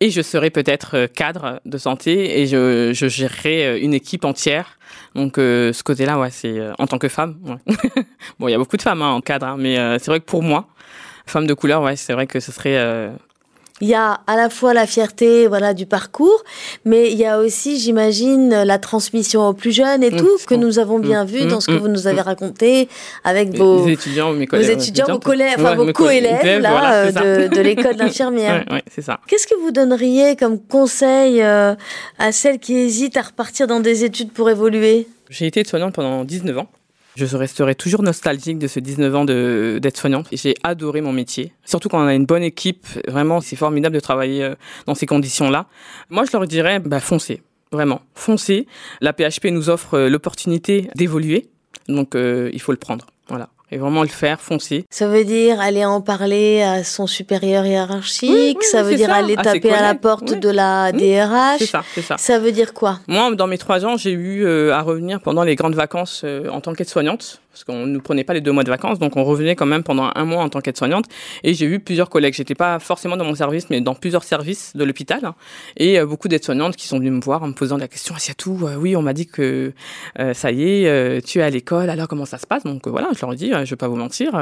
et 0.00 0.10
je 0.10 0.22
serai 0.22 0.50
peut-être 0.50 0.96
euh, 0.96 1.06
cadre 1.06 1.60
de 1.64 1.78
santé 1.78 2.40
et 2.40 2.46
je, 2.46 2.92
je 2.94 3.06
gérerai 3.06 3.66
euh, 3.66 3.78
une 3.80 3.94
équipe 3.94 4.24
entière. 4.24 4.78
Donc 5.14 5.38
euh, 5.38 5.72
ce 5.72 5.82
côté-là, 5.82 6.18
ouais, 6.18 6.30
c'est 6.30 6.58
euh, 6.58 6.72
en 6.78 6.86
tant 6.86 6.98
que 6.98 7.08
femme. 7.08 7.36
ouais. 7.44 7.76
bon, 8.38 8.48
il 8.48 8.52
y 8.52 8.54
a 8.54 8.58
beaucoup 8.58 8.76
de 8.76 8.82
femmes 8.82 9.02
hein, 9.02 9.10
en 9.10 9.20
cadre, 9.20 9.46
hein, 9.46 9.56
mais 9.58 9.78
euh, 9.78 9.98
c'est 9.98 10.10
vrai 10.10 10.20
que 10.20 10.24
pour 10.24 10.42
moi, 10.42 10.68
femme 11.26 11.46
de 11.46 11.54
couleur, 11.54 11.82
ouais, 11.82 11.96
c'est 11.96 12.14
vrai 12.14 12.26
que 12.26 12.40
ce 12.40 12.50
serait 12.50 12.76
euh, 12.76 13.10
Il 13.80 13.88
y 13.88 13.94
a 13.94 14.20
à 14.26 14.36
la 14.36 14.50
fois 14.50 14.74
la 14.74 14.86
fierté 14.86 15.46
voilà 15.46 15.74
du 15.74 15.86
parcours, 15.86 16.44
mais 16.84 17.10
il 17.10 17.18
y 17.18 17.24
a 17.24 17.38
aussi, 17.38 17.78
j'imagine, 17.78 18.50
la 18.50 18.78
transmission 18.78 19.48
aux 19.48 19.54
plus 19.54 19.72
jeunes 19.72 20.02
et 20.02 20.10
Mm, 20.10 20.16
tout, 20.16 20.38
que 20.46 20.54
mm, 20.54 20.60
nous 20.60 20.78
avons 20.78 20.98
bien 20.98 21.24
mm, 21.24 21.28
vu 21.28 21.46
dans 21.46 21.60
ce 21.60 21.68
que 21.68 21.78
vous 21.78 21.88
nous 21.88 22.06
avez 22.06 22.20
raconté 22.20 22.88
avec 23.24 23.54
vos, 23.56 23.86
les 23.86 23.92
étudiants, 23.92 24.32
mes 24.32 24.44
vos 24.44 24.50
collègues, 24.50 24.70
étudiants, 24.70 25.06
vos 25.08 25.18
collègues, 25.18 25.54
enfin 25.56 25.70
Ouais, 25.70 25.86
vos 25.86 25.92
co-élèves 25.92 26.60
voilà, 26.60 26.94
euh, 26.94 27.48
de, 27.48 27.54
de 27.54 27.60
l'école 27.60 27.96
d'infirmière. 27.96 28.64
Ouais, 28.68 28.74
ouais, 28.74 28.82
c'est 28.90 29.02
ça. 29.02 29.20
Qu'est-ce 29.26 29.46
que 29.46 29.54
vous 29.60 29.70
donneriez 29.70 30.36
comme 30.36 30.58
conseil 30.60 31.40
euh, 31.42 31.74
à 32.18 32.32
celles 32.32 32.58
qui 32.58 32.74
hésitent 32.76 33.16
à 33.16 33.22
repartir 33.22 33.66
dans 33.66 33.80
des 33.80 34.04
études 34.04 34.32
pour 34.32 34.50
évoluer? 34.50 35.06
J'ai 35.28 35.46
été 35.46 35.62
soignante 35.64 35.94
pendant 35.94 36.24
19 36.24 36.58
ans. 36.58 36.68
Je 37.16 37.36
resterai 37.36 37.74
toujours 37.74 38.02
nostalgique 38.02 38.58
de 38.58 38.66
ce 38.66 38.80
19 38.80 39.14
ans 39.14 39.24
d'être 39.24 39.96
soignante. 39.96 40.28
J'ai 40.32 40.54
adoré 40.62 41.00
mon 41.00 41.12
métier. 41.12 41.52
Surtout 41.64 41.88
quand 41.88 42.02
on 42.02 42.06
a 42.06 42.14
une 42.14 42.26
bonne 42.26 42.42
équipe. 42.42 42.86
Vraiment, 43.08 43.40
c'est 43.40 43.56
formidable 43.56 43.94
de 43.94 44.00
travailler 44.00 44.44
euh, 44.44 44.54
dans 44.86 44.94
ces 44.94 45.06
conditions-là. 45.06 45.66
Moi, 46.08 46.24
je 46.24 46.32
leur 46.32 46.46
dirais, 46.46 46.78
bah, 46.78 47.00
foncez. 47.00 47.42
Vraiment, 47.72 48.02
foncez. 48.14 48.66
La 49.00 49.12
PHP 49.12 49.46
nous 49.46 49.70
offre 49.70 49.94
euh, 49.94 50.08
l'opportunité 50.08 50.88
d'évoluer. 50.94 51.48
Donc, 51.88 52.14
euh, 52.14 52.50
il 52.52 52.60
faut 52.60 52.72
le 52.72 52.78
prendre. 52.78 53.06
Voilà. 53.28 53.48
Et 53.72 53.78
vraiment 53.78 54.02
le 54.02 54.08
faire, 54.08 54.40
foncer. 54.40 54.84
Ça 54.90 55.06
veut 55.06 55.24
dire 55.24 55.60
aller 55.60 55.84
en 55.84 56.00
parler 56.00 56.62
à 56.62 56.82
son 56.82 57.06
supérieur 57.06 57.64
hiérarchique, 57.64 58.30
Oui, 58.30 58.54
oui, 58.58 58.66
ça 58.66 58.82
veut 58.82 58.96
dire 58.96 59.08
ça, 59.08 59.16
aller 59.16 59.36
ses 59.36 59.42
taper 59.42 59.70
à 59.72 59.82
la 59.82 59.94
porte 59.94 60.30
oui. 60.32 60.40
de 60.40 60.48
la 60.48 60.90
DRH. 60.90 61.58
C'est 61.58 61.66
ça, 61.66 61.84
c'est 61.94 62.02
ça. 62.02 62.16
Ça 62.18 62.38
veut 62.40 62.50
dire 62.50 62.74
quoi? 62.74 62.98
Moi, 63.06 63.34
dans 63.36 63.46
mes 63.46 63.58
trois 63.58 63.86
ans, 63.86 63.96
j'ai 63.96 64.10
eu 64.10 64.44
euh, 64.44 64.74
à 64.74 64.82
revenir 64.82 65.20
pendant 65.20 65.44
les 65.44 65.54
grandes 65.54 65.76
vacances 65.76 66.22
euh, 66.24 66.48
en 66.50 66.60
tant 66.60 66.74
qu'aide-soignante, 66.74 67.39
parce 67.50 67.64
qu'on 67.64 67.86
ne 67.86 67.98
prenait 67.98 68.24
pas 68.24 68.34
les 68.34 68.40
deux 68.40 68.52
mois 68.52 68.64
de 68.64 68.70
vacances, 68.70 68.98
donc 68.98 69.16
on 69.16 69.24
revenait 69.24 69.56
quand 69.56 69.66
même 69.66 69.82
pendant 69.82 70.10
un 70.14 70.24
mois 70.24 70.42
en 70.42 70.48
tant 70.48 70.60
qu'aide-soignante. 70.60 71.06
Et 71.42 71.54
j'ai 71.54 71.66
eu 71.66 71.80
plusieurs 71.80 72.08
collègues. 72.08 72.34
J'étais 72.34 72.54
pas 72.54 72.78
forcément 72.78 73.16
dans 73.16 73.24
mon 73.24 73.34
service, 73.34 73.70
mais 73.70 73.80
dans 73.80 73.94
plusieurs 73.94 74.24
services 74.24 74.76
de 74.76 74.84
l'hôpital, 74.84 75.24
hein. 75.24 75.34
et 75.76 75.98
euh, 75.98 76.06
beaucoup 76.06 76.28
d'aides-soignantes 76.28 76.76
qui 76.76 76.86
sont 76.86 76.98
venues 76.98 77.10
me 77.10 77.20
voir 77.20 77.42
en 77.42 77.48
me 77.48 77.54
posant 77.54 77.76
la 77.76 77.88
question 77.88 78.14
Asiatou, 78.14 78.66
euh, 78.66 78.76
oui, 78.76 78.96
on 78.96 79.02
m'a 79.02 79.12
dit 79.12 79.26
que 79.26 79.72
euh, 80.18 80.34
ça 80.34 80.52
y 80.52 80.84
est, 80.84 81.24
tu 81.24 81.38
es 81.38 81.42
à 81.42 81.50
l'école, 81.50 81.90
alors 81.90 82.08
comment 82.08 82.24
ça 82.24 82.38
se 82.38 82.46
passe? 82.46 82.64
Donc 82.64 82.86
voilà, 82.86 83.08
je 83.14 83.20
leur 83.20 83.32
ai 83.32 83.36
dit, 83.36 83.50
je 83.50 83.70
vais 83.70 83.76
pas 83.76 83.88
vous 83.88 83.96
mentir, 83.96 84.32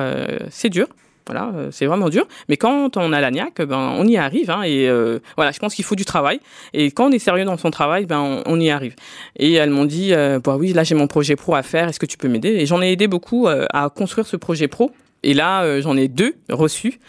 c'est 0.51 0.71
dur. 0.71 0.87
Voilà, 1.29 1.53
euh, 1.55 1.69
c'est 1.71 1.87
vraiment 1.87 2.09
dur. 2.09 2.27
Mais 2.49 2.57
quand 2.57 2.97
on 2.97 3.13
a 3.13 3.21
l'agnac, 3.21 3.61
ben, 3.61 3.95
on 3.99 4.07
y 4.07 4.17
arrive. 4.17 4.51
Hein, 4.51 4.63
et 4.63 4.89
euh, 4.89 5.19
voilà, 5.37 5.53
je 5.53 5.59
pense 5.59 5.75
qu'il 5.75 5.85
faut 5.85 5.95
du 5.95 6.05
travail. 6.05 6.41
Et 6.73 6.91
quand 6.91 7.09
on 7.09 7.13
est 7.13 7.19
sérieux 7.19 7.45
dans 7.45 7.57
son 7.57 7.71
travail, 7.71 8.07
ben, 8.07 8.19
on, 8.19 8.43
on 8.47 8.59
y 8.61 8.71
arrive. 8.71 8.95
Et 9.37 9.53
elles 9.53 9.71
m'ont 9.71 9.85
dit, 9.85 10.15
euh, 10.15 10.41
bah 10.43 10.57
oui, 10.59 10.73
là 10.73 10.85
j'ai 10.85 10.95
mon 10.95 11.07
projet 11.07 11.37
pro 11.37 11.55
à 11.55 11.63
faire. 11.63 11.89
Est-ce 11.89 12.01
que 12.01 12.07
tu 12.07 12.17
peux 12.17 12.29
m'aider? 12.29 12.49
Et 12.49 12.67
j'en 12.67 12.81
ai 12.83 12.93
aidé 12.93 13.07
beaucoup 13.07 13.47
euh, 13.47 13.67
à 13.73 13.89
construire 13.91 14.27
ce 14.27 14.37
projet 14.37 14.69
pro. 14.69 14.91
Et 15.23 15.35
là, 15.35 15.63
euh, 15.63 15.83
j'en 15.83 15.97
ai 15.97 16.09
deux 16.09 16.35
reçus 16.49 17.01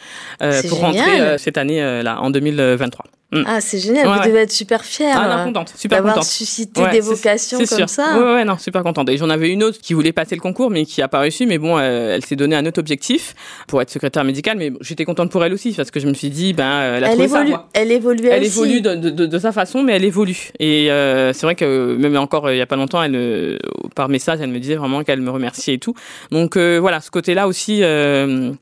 euh, 0.42 0.62
pour 0.68 0.80
génial. 0.80 0.96
rentrer 0.96 1.22
euh, 1.22 1.38
cette 1.38 1.58
année 1.58 1.80
là 2.04 2.22
en 2.22 2.32
2023. 2.32 3.06
Mm. 3.32 3.44
Ah, 3.46 3.62
c'est 3.62 3.78
génial, 3.78 4.08
Ouais, 4.08 4.14
vous 4.14 4.20
ouais. 4.22 4.28
devez 4.28 4.40
être 4.40 4.52
super 4.52 4.84
fière 4.84 5.16
Ah 5.16 5.26
euh, 5.26 5.38
non, 5.38 5.44
contente, 5.46 5.74
super 5.76 5.98
d'avoir 6.00 6.16
contente. 6.16 6.28
suscité 6.30 6.82
Ouais, 6.82 6.90
des 6.90 7.00
vocations 7.00 7.60
comme 7.60 7.68
sûr. 7.68 7.88
ça. 7.88 8.18
Ouais, 8.18 8.34
ouais, 8.34 8.44
non, 8.46 8.58
super 8.58 8.82
contente. 8.82 9.08
Et 9.10 9.18
j'en 9.18 9.30
avais 9.30 9.50
une 9.52 9.64
autre 9.64 9.78
qui 9.80 9.94
voulait 9.94 10.12
passer 10.14 10.34
le 10.34 10.42
concours, 10.42 10.72
mais 10.72 10.84
qui 10.86 11.02
a 11.04 11.08
pas 11.08 11.20
réussi. 11.20 11.46
Mais 11.46 11.60
bon, 11.60 11.78
euh, 11.78 12.16
elle 12.16 12.26
s'est 12.26 12.36
donné 12.36 12.56
un 12.56 12.66
autre 12.66 12.80
objectif 12.80 13.36
pour 13.68 13.82
être 13.84 13.92
secrétaire 13.92 14.24
médicale. 14.24 14.58
Mais 14.58 14.72
j'étais 14.82 15.06
contente 15.06 15.30
pour 15.32 15.46
elle 15.46 15.54
aussi 15.54 15.74
parce 15.74 15.92
que 15.92 16.00
je 16.00 16.08
me 16.08 16.14
suis 16.16 16.32
dit, 16.32 16.54
ben, 16.54 16.64
euh, 16.66 16.98
elle 16.98 17.04
a 17.04 17.12
Elle 17.12 17.18
ça. 17.20 17.24
évolue, 17.26 17.50
quoi. 17.52 17.70
elle 17.74 17.92
évolue 17.92 18.28
Elle 18.28 18.42
aussi. 18.42 18.58
évolue 18.58 18.82
de, 18.82 18.96
de, 18.96 19.10
de, 19.12 19.26
de 19.28 19.40
sa 19.40 19.52
façon, 19.52 19.84
mais 19.84 19.94
elle 19.94 20.06
évolue. 20.06 20.50
Et 20.60 20.90
euh, 20.92 21.32
c'est 21.32 21.46
vrai 21.46 21.54
que 21.54 21.96
même 22.00 22.18
encore 22.18 22.50
il 22.50 22.58
y 22.58 22.62
a 22.62 22.66
pas 22.66 22.78
longtemps, 22.78 23.04
elle, 23.04 23.16
euh, 23.16 23.58
par 23.94 24.10
message, 24.10 24.40
elle 24.42 24.50
me 24.50 24.60
disait 24.60 24.76
vraiment 24.76 25.04
qu'elle 25.04 25.22
me 25.22 25.30
remerciait 25.30 25.76
et 25.76 25.80
tout. 25.80 25.94
Donc 26.32 26.58
voilà, 26.58 27.00
ce 27.00 27.12
côté-là 27.12 27.48
aussi, 27.48 27.84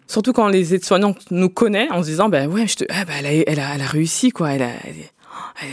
surtout 0.08 0.34
quand 0.34 0.49
les 0.49 0.75
aides-soignantes 0.75 1.19
nous 1.32 1.49
connaissent, 1.49 1.89
en 1.91 2.01
se 2.03 2.08
disant, 2.10 2.27
ben 2.27 2.49
ouais, 2.49 2.67
je 2.67 2.75
te, 2.75 2.84
ah, 2.89 3.06
ben, 3.06 3.13
elle, 3.19 3.25
a, 3.27 3.32
elle, 3.47 3.60
a, 3.62 3.75
elle 3.75 3.82
a 3.82 3.86
réussi 3.88 4.32
quoi. 4.32 4.57
Elle, 4.58 4.63
a, 4.63 4.70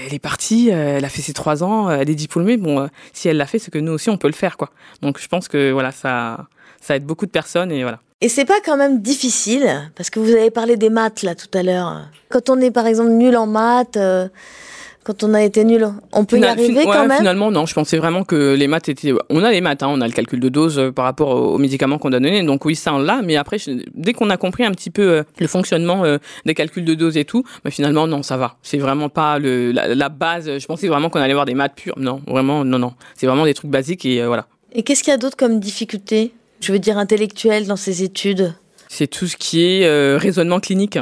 elle, 0.07 0.13
est- 0.15 0.19
partie, 0.19 0.71
euh, 0.71 0.99
elle 0.99 1.05
a 1.05 1.09
fait 1.09 1.23
ses 1.23 1.33
trois 1.33 1.63
ans, 1.65 1.89
euh, 1.89 1.97
elle 2.01 2.11
est 2.11 2.15
diplômée. 2.15 2.59
Bon, 2.59 2.81
euh, 2.81 2.87
si 3.15 3.29
elle 3.29 3.39
l'a 3.39 3.47
fait, 3.47 3.59
c'est 3.59 3.71
que 3.71 3.79
nous 3.79 3.93
aussi 3.93 4.11
on 4.11 4.19
peut 4.19 4.29
le 4.29 4.35
faire 4.35 4.59
quoi. 4.59 4.69
Donc 5.01 5.19
je 5.19 5.27
pense 5.27 5.49
que 5.49 5.73
voilà, 5.73 5.91
ça, 5.91 6.47
ça 6.83 6.97
aide 6.97 7.05
beaucoup 7.07 7.25
de 7.25 7.31
personnes 7.31 7.73
et 7.73 7.83
voilà. 7.83 8.01
Et 8.21 8.29
c'est 8.29 8.45
pas 8.45 8.61
quand 8.65 8.77
même 8.77 9.01
difficile, 9.03 9.91
parce 9.97 10.09
que 10.11 10.19
vous 10.21 10.31
avez 10.33 10.51
parlé 10.51 10.77
des 10.77 10.91
maths 10.91 11.23
là 11.23 11.35
tout 11.35 11.49
à 11.57 11.63
l'heure. 11.63 12.09
Quand 12.31 12.51
on 12.51 12.61
est 12.61 12.71
par 12.71 12.87
exemple 12.87 13.11
nul 13.11 13.37
en 13.37 13.47
maths, 13.47 13.97
quand 15.05 15.23
on 15.23 15.35
a 15.35 15.43
été 15.43 15.65
nul, 15.65 15.87
on 16.13 16.25
peut 16.25 16.39
y 16.39 16.45
arriver 16.45 16.83
fin- 16.85 16.93
quand 16.93 17.07
même 17.07 17.19
Finalement, 17.19 17.51
non. 17.51 17.67
Je 17.67 17.75
pensais 17.75 17.99
vraiment 17.99 18.25
que 18.25 18.55
les 18.55 18.67
maths 18.67 18.89
étaient. 18.89 19.13
On 19.31 19.45
a 19.45 19.51
les 19.53 19.61
maths, 19.61 19.83
hein, 19.83 19.89
on 19.91 20.01
a 20.01 20.07
le 20.07 20.13
calcul 20.13 20.41
de 20.41 20.49
dose 20.49 20.79
euh, 20.79 20.91
par 20.91 21.05
rapport 21.05 21.29
aux 21.29 21.59
médicaments 21.59 21.99
qu'on 21.99 22.09
a 22.13 22.19
donnés. 22.21 22.43
Donc 22.43 22.65
oui, 22.65 22.75
ça 22.75 22.95
on 22.95 22.99
l'a. 22.99 23.21
Mais 23.23 23.37
après, 23.37 23.59
je- 23.59 23.85
dès 23.95 24.13
qu'on 24.15 24.31
a 24.31 24.37
compris 24.37 24.65
un 24.65 24.73
petit 24.73 24.91
peu 24.91 25.03
euh, 25.03 25.23
le 25.39 25.47
fonctionnement 25.47 26.05
euh, 26.05 26.19
des 26.47 26.55
calculs 26.55 26.85
de 26.85 26.95
dose 26.95 27.17
et 27.17 27.25
tout, 27.25 27.45
bah, 27.65 27.71
finalement, 27.71 28.07
non, 28.07 28.23
ça 28.23 28.37
va. 28.37 28.57
C'est 28.63 28.79
vraiment 28.79 29.09
pas 29.11 29.39
le, 29.39 29.71
la, 29.73 29.95
la 29.95 30.09
base. 30.09 30.59
Je 30.59 30.67
pensais 30.67 30.89
vraiment 30.89 31.11
qu'on 31.11 31.21
allait 31.21 31.35
voir 31.35 31.47
des 31.47 31.55
maths 31.55 31.75
pures. 31.77 31.99
Non, 31.99 32.21
vraiment, 32.27 32.65
non, 32.65 32.79
non. 32.79 32.95
C'est 33.15 33.27
vraiment 33.27 33.45
des 33.45 33.55
trucs 33.55 33.71
basiques 33.71 34.05
et 34.07 34.23
euh, 34.23 34.27
voilà. 34.27 34.47
Et 34.73 34.83
qu'est-ce 34.83 35.03
qu'il 35.05 35.11
y 35.13 35.15
a 35.15 35.19
d'autre 35.19 35.37
comme 35.37 35.61
difficulté 35.61 36.33
Je 36.61 36.73
veux 36.73 36.79
dire 36.79 36.99
intellectuelle 36.99 37.67
dans 37.67 37.77
ces 37.77 38.03
études? 38.03 38.55
C'est 38.89 39.07
tout 39.07 39.27
ce 39.27 39.37
qui 39.37 39.63
est 39.63 40.17
raisonnement 40.17 40.61
clinique. 40.61 40.99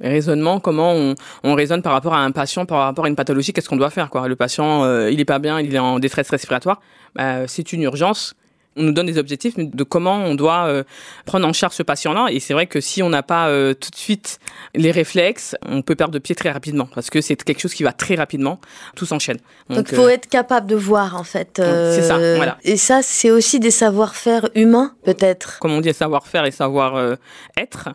Raisonnement, 0.00 0.60
comment 0.60 0.92
on, 0.92 1.14
on, 1.42 1.54
raisonne 1.54 1.82
par 1.82 1.92
rapport 1.92 2.14
à 2.14 2.20
un 2.20 2.30
patient, 2.30 2.66
par 2.66 2.78
rapport 2.78 3.06
à 3.06 3.08
une 3.08 3.16
pathologie, 3.16 3.52
qu'est-ce 3.52 3.68
qu'on 3.68 3.76
doit 3.76 3.90
faire 3.90 4.10
quoi. 4.10 4.28
Le 4.28 4.36
patient, 4.36 4.84
euh, 4.84 5.10
il 5.10 5.20
est 5.20 5.24
pas 5.24 5.38
bien, 5.38 5.60
il 5.60 5.74
est 5.74 5.78
en 5.78 5.98
détresse 5.98 6.30
respiratoire, 6.30 6.80
bah, 7.16 7.48
c'est 7.48 7.72
une 7.72 7.82
urgence 7.82 8.34
on 8.78 8.84
nous 8.84 8.92
donne 8.92 9.06
des 9.06 9.18
objectifs 9.18 9.54
de 9.56 9.84
comment 9.84 10.16
on 10.16 10.34
doit 10.34 10.66
euh, 10.66 10.84
prendre 11.26 11.46
en 11.46 11.52
charge 11.52 11.74
ce 11.74 11.82
patient-là. 11.82 12.28
Et 12.30 12.40
c'est 12.40 12.54
vrai 12.54 12.66
que 12.66 12.80
si 12.80 13.02
on 13.02 13.10
n'a 13.10 13.22
pas 13.22 13.48
euh, 13.48 13.74
tout 13.74 13.90
de 13.90 13.96
suite 13.96 14.38
les 14.74 14.90
réflexes, 14.90 15.56
on 15.66 15.82
peut 15.82 15.94
perdre 15.94 16.14
de 16.14 16.18
pied 16.18 16.34
très 16.34 16.50
rapidement 16.50 16.88
parce 16.94 17.10
que 17.10 17.20
c'est 17.20 17.42
quelque 17.42 17.60
chose 17.60 17.74
qui 17.74 17.82
va 17.82 17.92
très 17.92 18.14
rapidement, 18.14 18.60
tout 18.96 19.06
s'enchaîne. 19.06 19.38
Donc 19.68 19.88
il 19.90 19.96
faut 19.96 20.06
euh, 20.06 20.10
être 20.10 20.28
capable 20.28 20.66
de 20.66 20.76
voir 20.76 21.16
en 21.16 21.24
fait. 21.24 21.60
c'est 21.62 22.02
ça, 22.02 22.18
voilà. 22.36 22.58
Et 22.62 22.76
ça, 22.76 23.00
c'est 23.02 23.30
aussi 23.30 23.60
des 23.60 23.70
savoir-faire 23.70 24.48
humains 24.54 24.94
peut-être. 25.04 25.58
Comme 25.58 25.72
on 25.72 25.80
dit, 25.80 25.92
savoir-faire 25.92 26.44
et 26.44 26.50
savoir-être, 26.50 27.88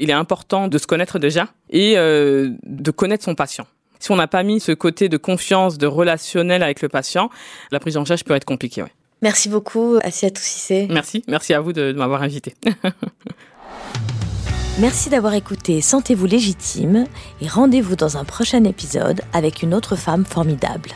il 0.00 0.10
est 0.10 0.14
important 0.14 0.68
de 0.68 0.78
se 0.78 0.86
connaître 0.86 1.18
déjà 1.18 1.48
et 1.70 1.94
de 1.94 2.90
connaître 2.90 3.24
son 3.24 3.34
patient. 3.34 3.66
Si 4.00 4.10
on 4.10 4.16
n'a 4.16 4.26
pas 4.26 4.42
mis 4.42 4.60
ce 4.60 4.72
côté 4.72 5.08
de 5.08 5.16
confiance, 5.16 5.78
de 5.78 5.86
relationnel 5.86 6.62
avec 6.62 6.82
le 6.82 6.90
patient, 6.90 7.30
la 7.70 7.80
prise 7.80 7.96
en 7.96 8.04
charge 8.04 8.24
peut 8.24 8.34
être 8.34 8.44
compliquée. 8.44 8.82
Ouais. 8.82 8.92
Merci 9.24 9.48
beaucoup, 9.48 9.96
Assiatou 10.02 10.42
Cissé. 10.42 10.86
Merci, 10.90 11.24
merci 11.28 11.54
à 11.54 11.60
vous 11.62 11.72
de, 11.72 11.92
de 11.92 11.96
m'avoir 11.96 12.22
invité. 12.22 12.54
Merci 14.80 15.08
d'avoir 15.08 15.34
écouté 15.34 15.80
Sentez-vous 15.80 16.26
légitime 16.26 17.06
et 17.40 17.48
rendez-vous 17.48 17.94
dans 17.96 18.16
un 18.16 18.24
prochain 18.24 18.64
épisode 18.64 19.22
avec 19.32 19.62
une 19.62 19.72
autre 19.72 19.96
femme 19.96 20.24
formidable. 20.26 20.90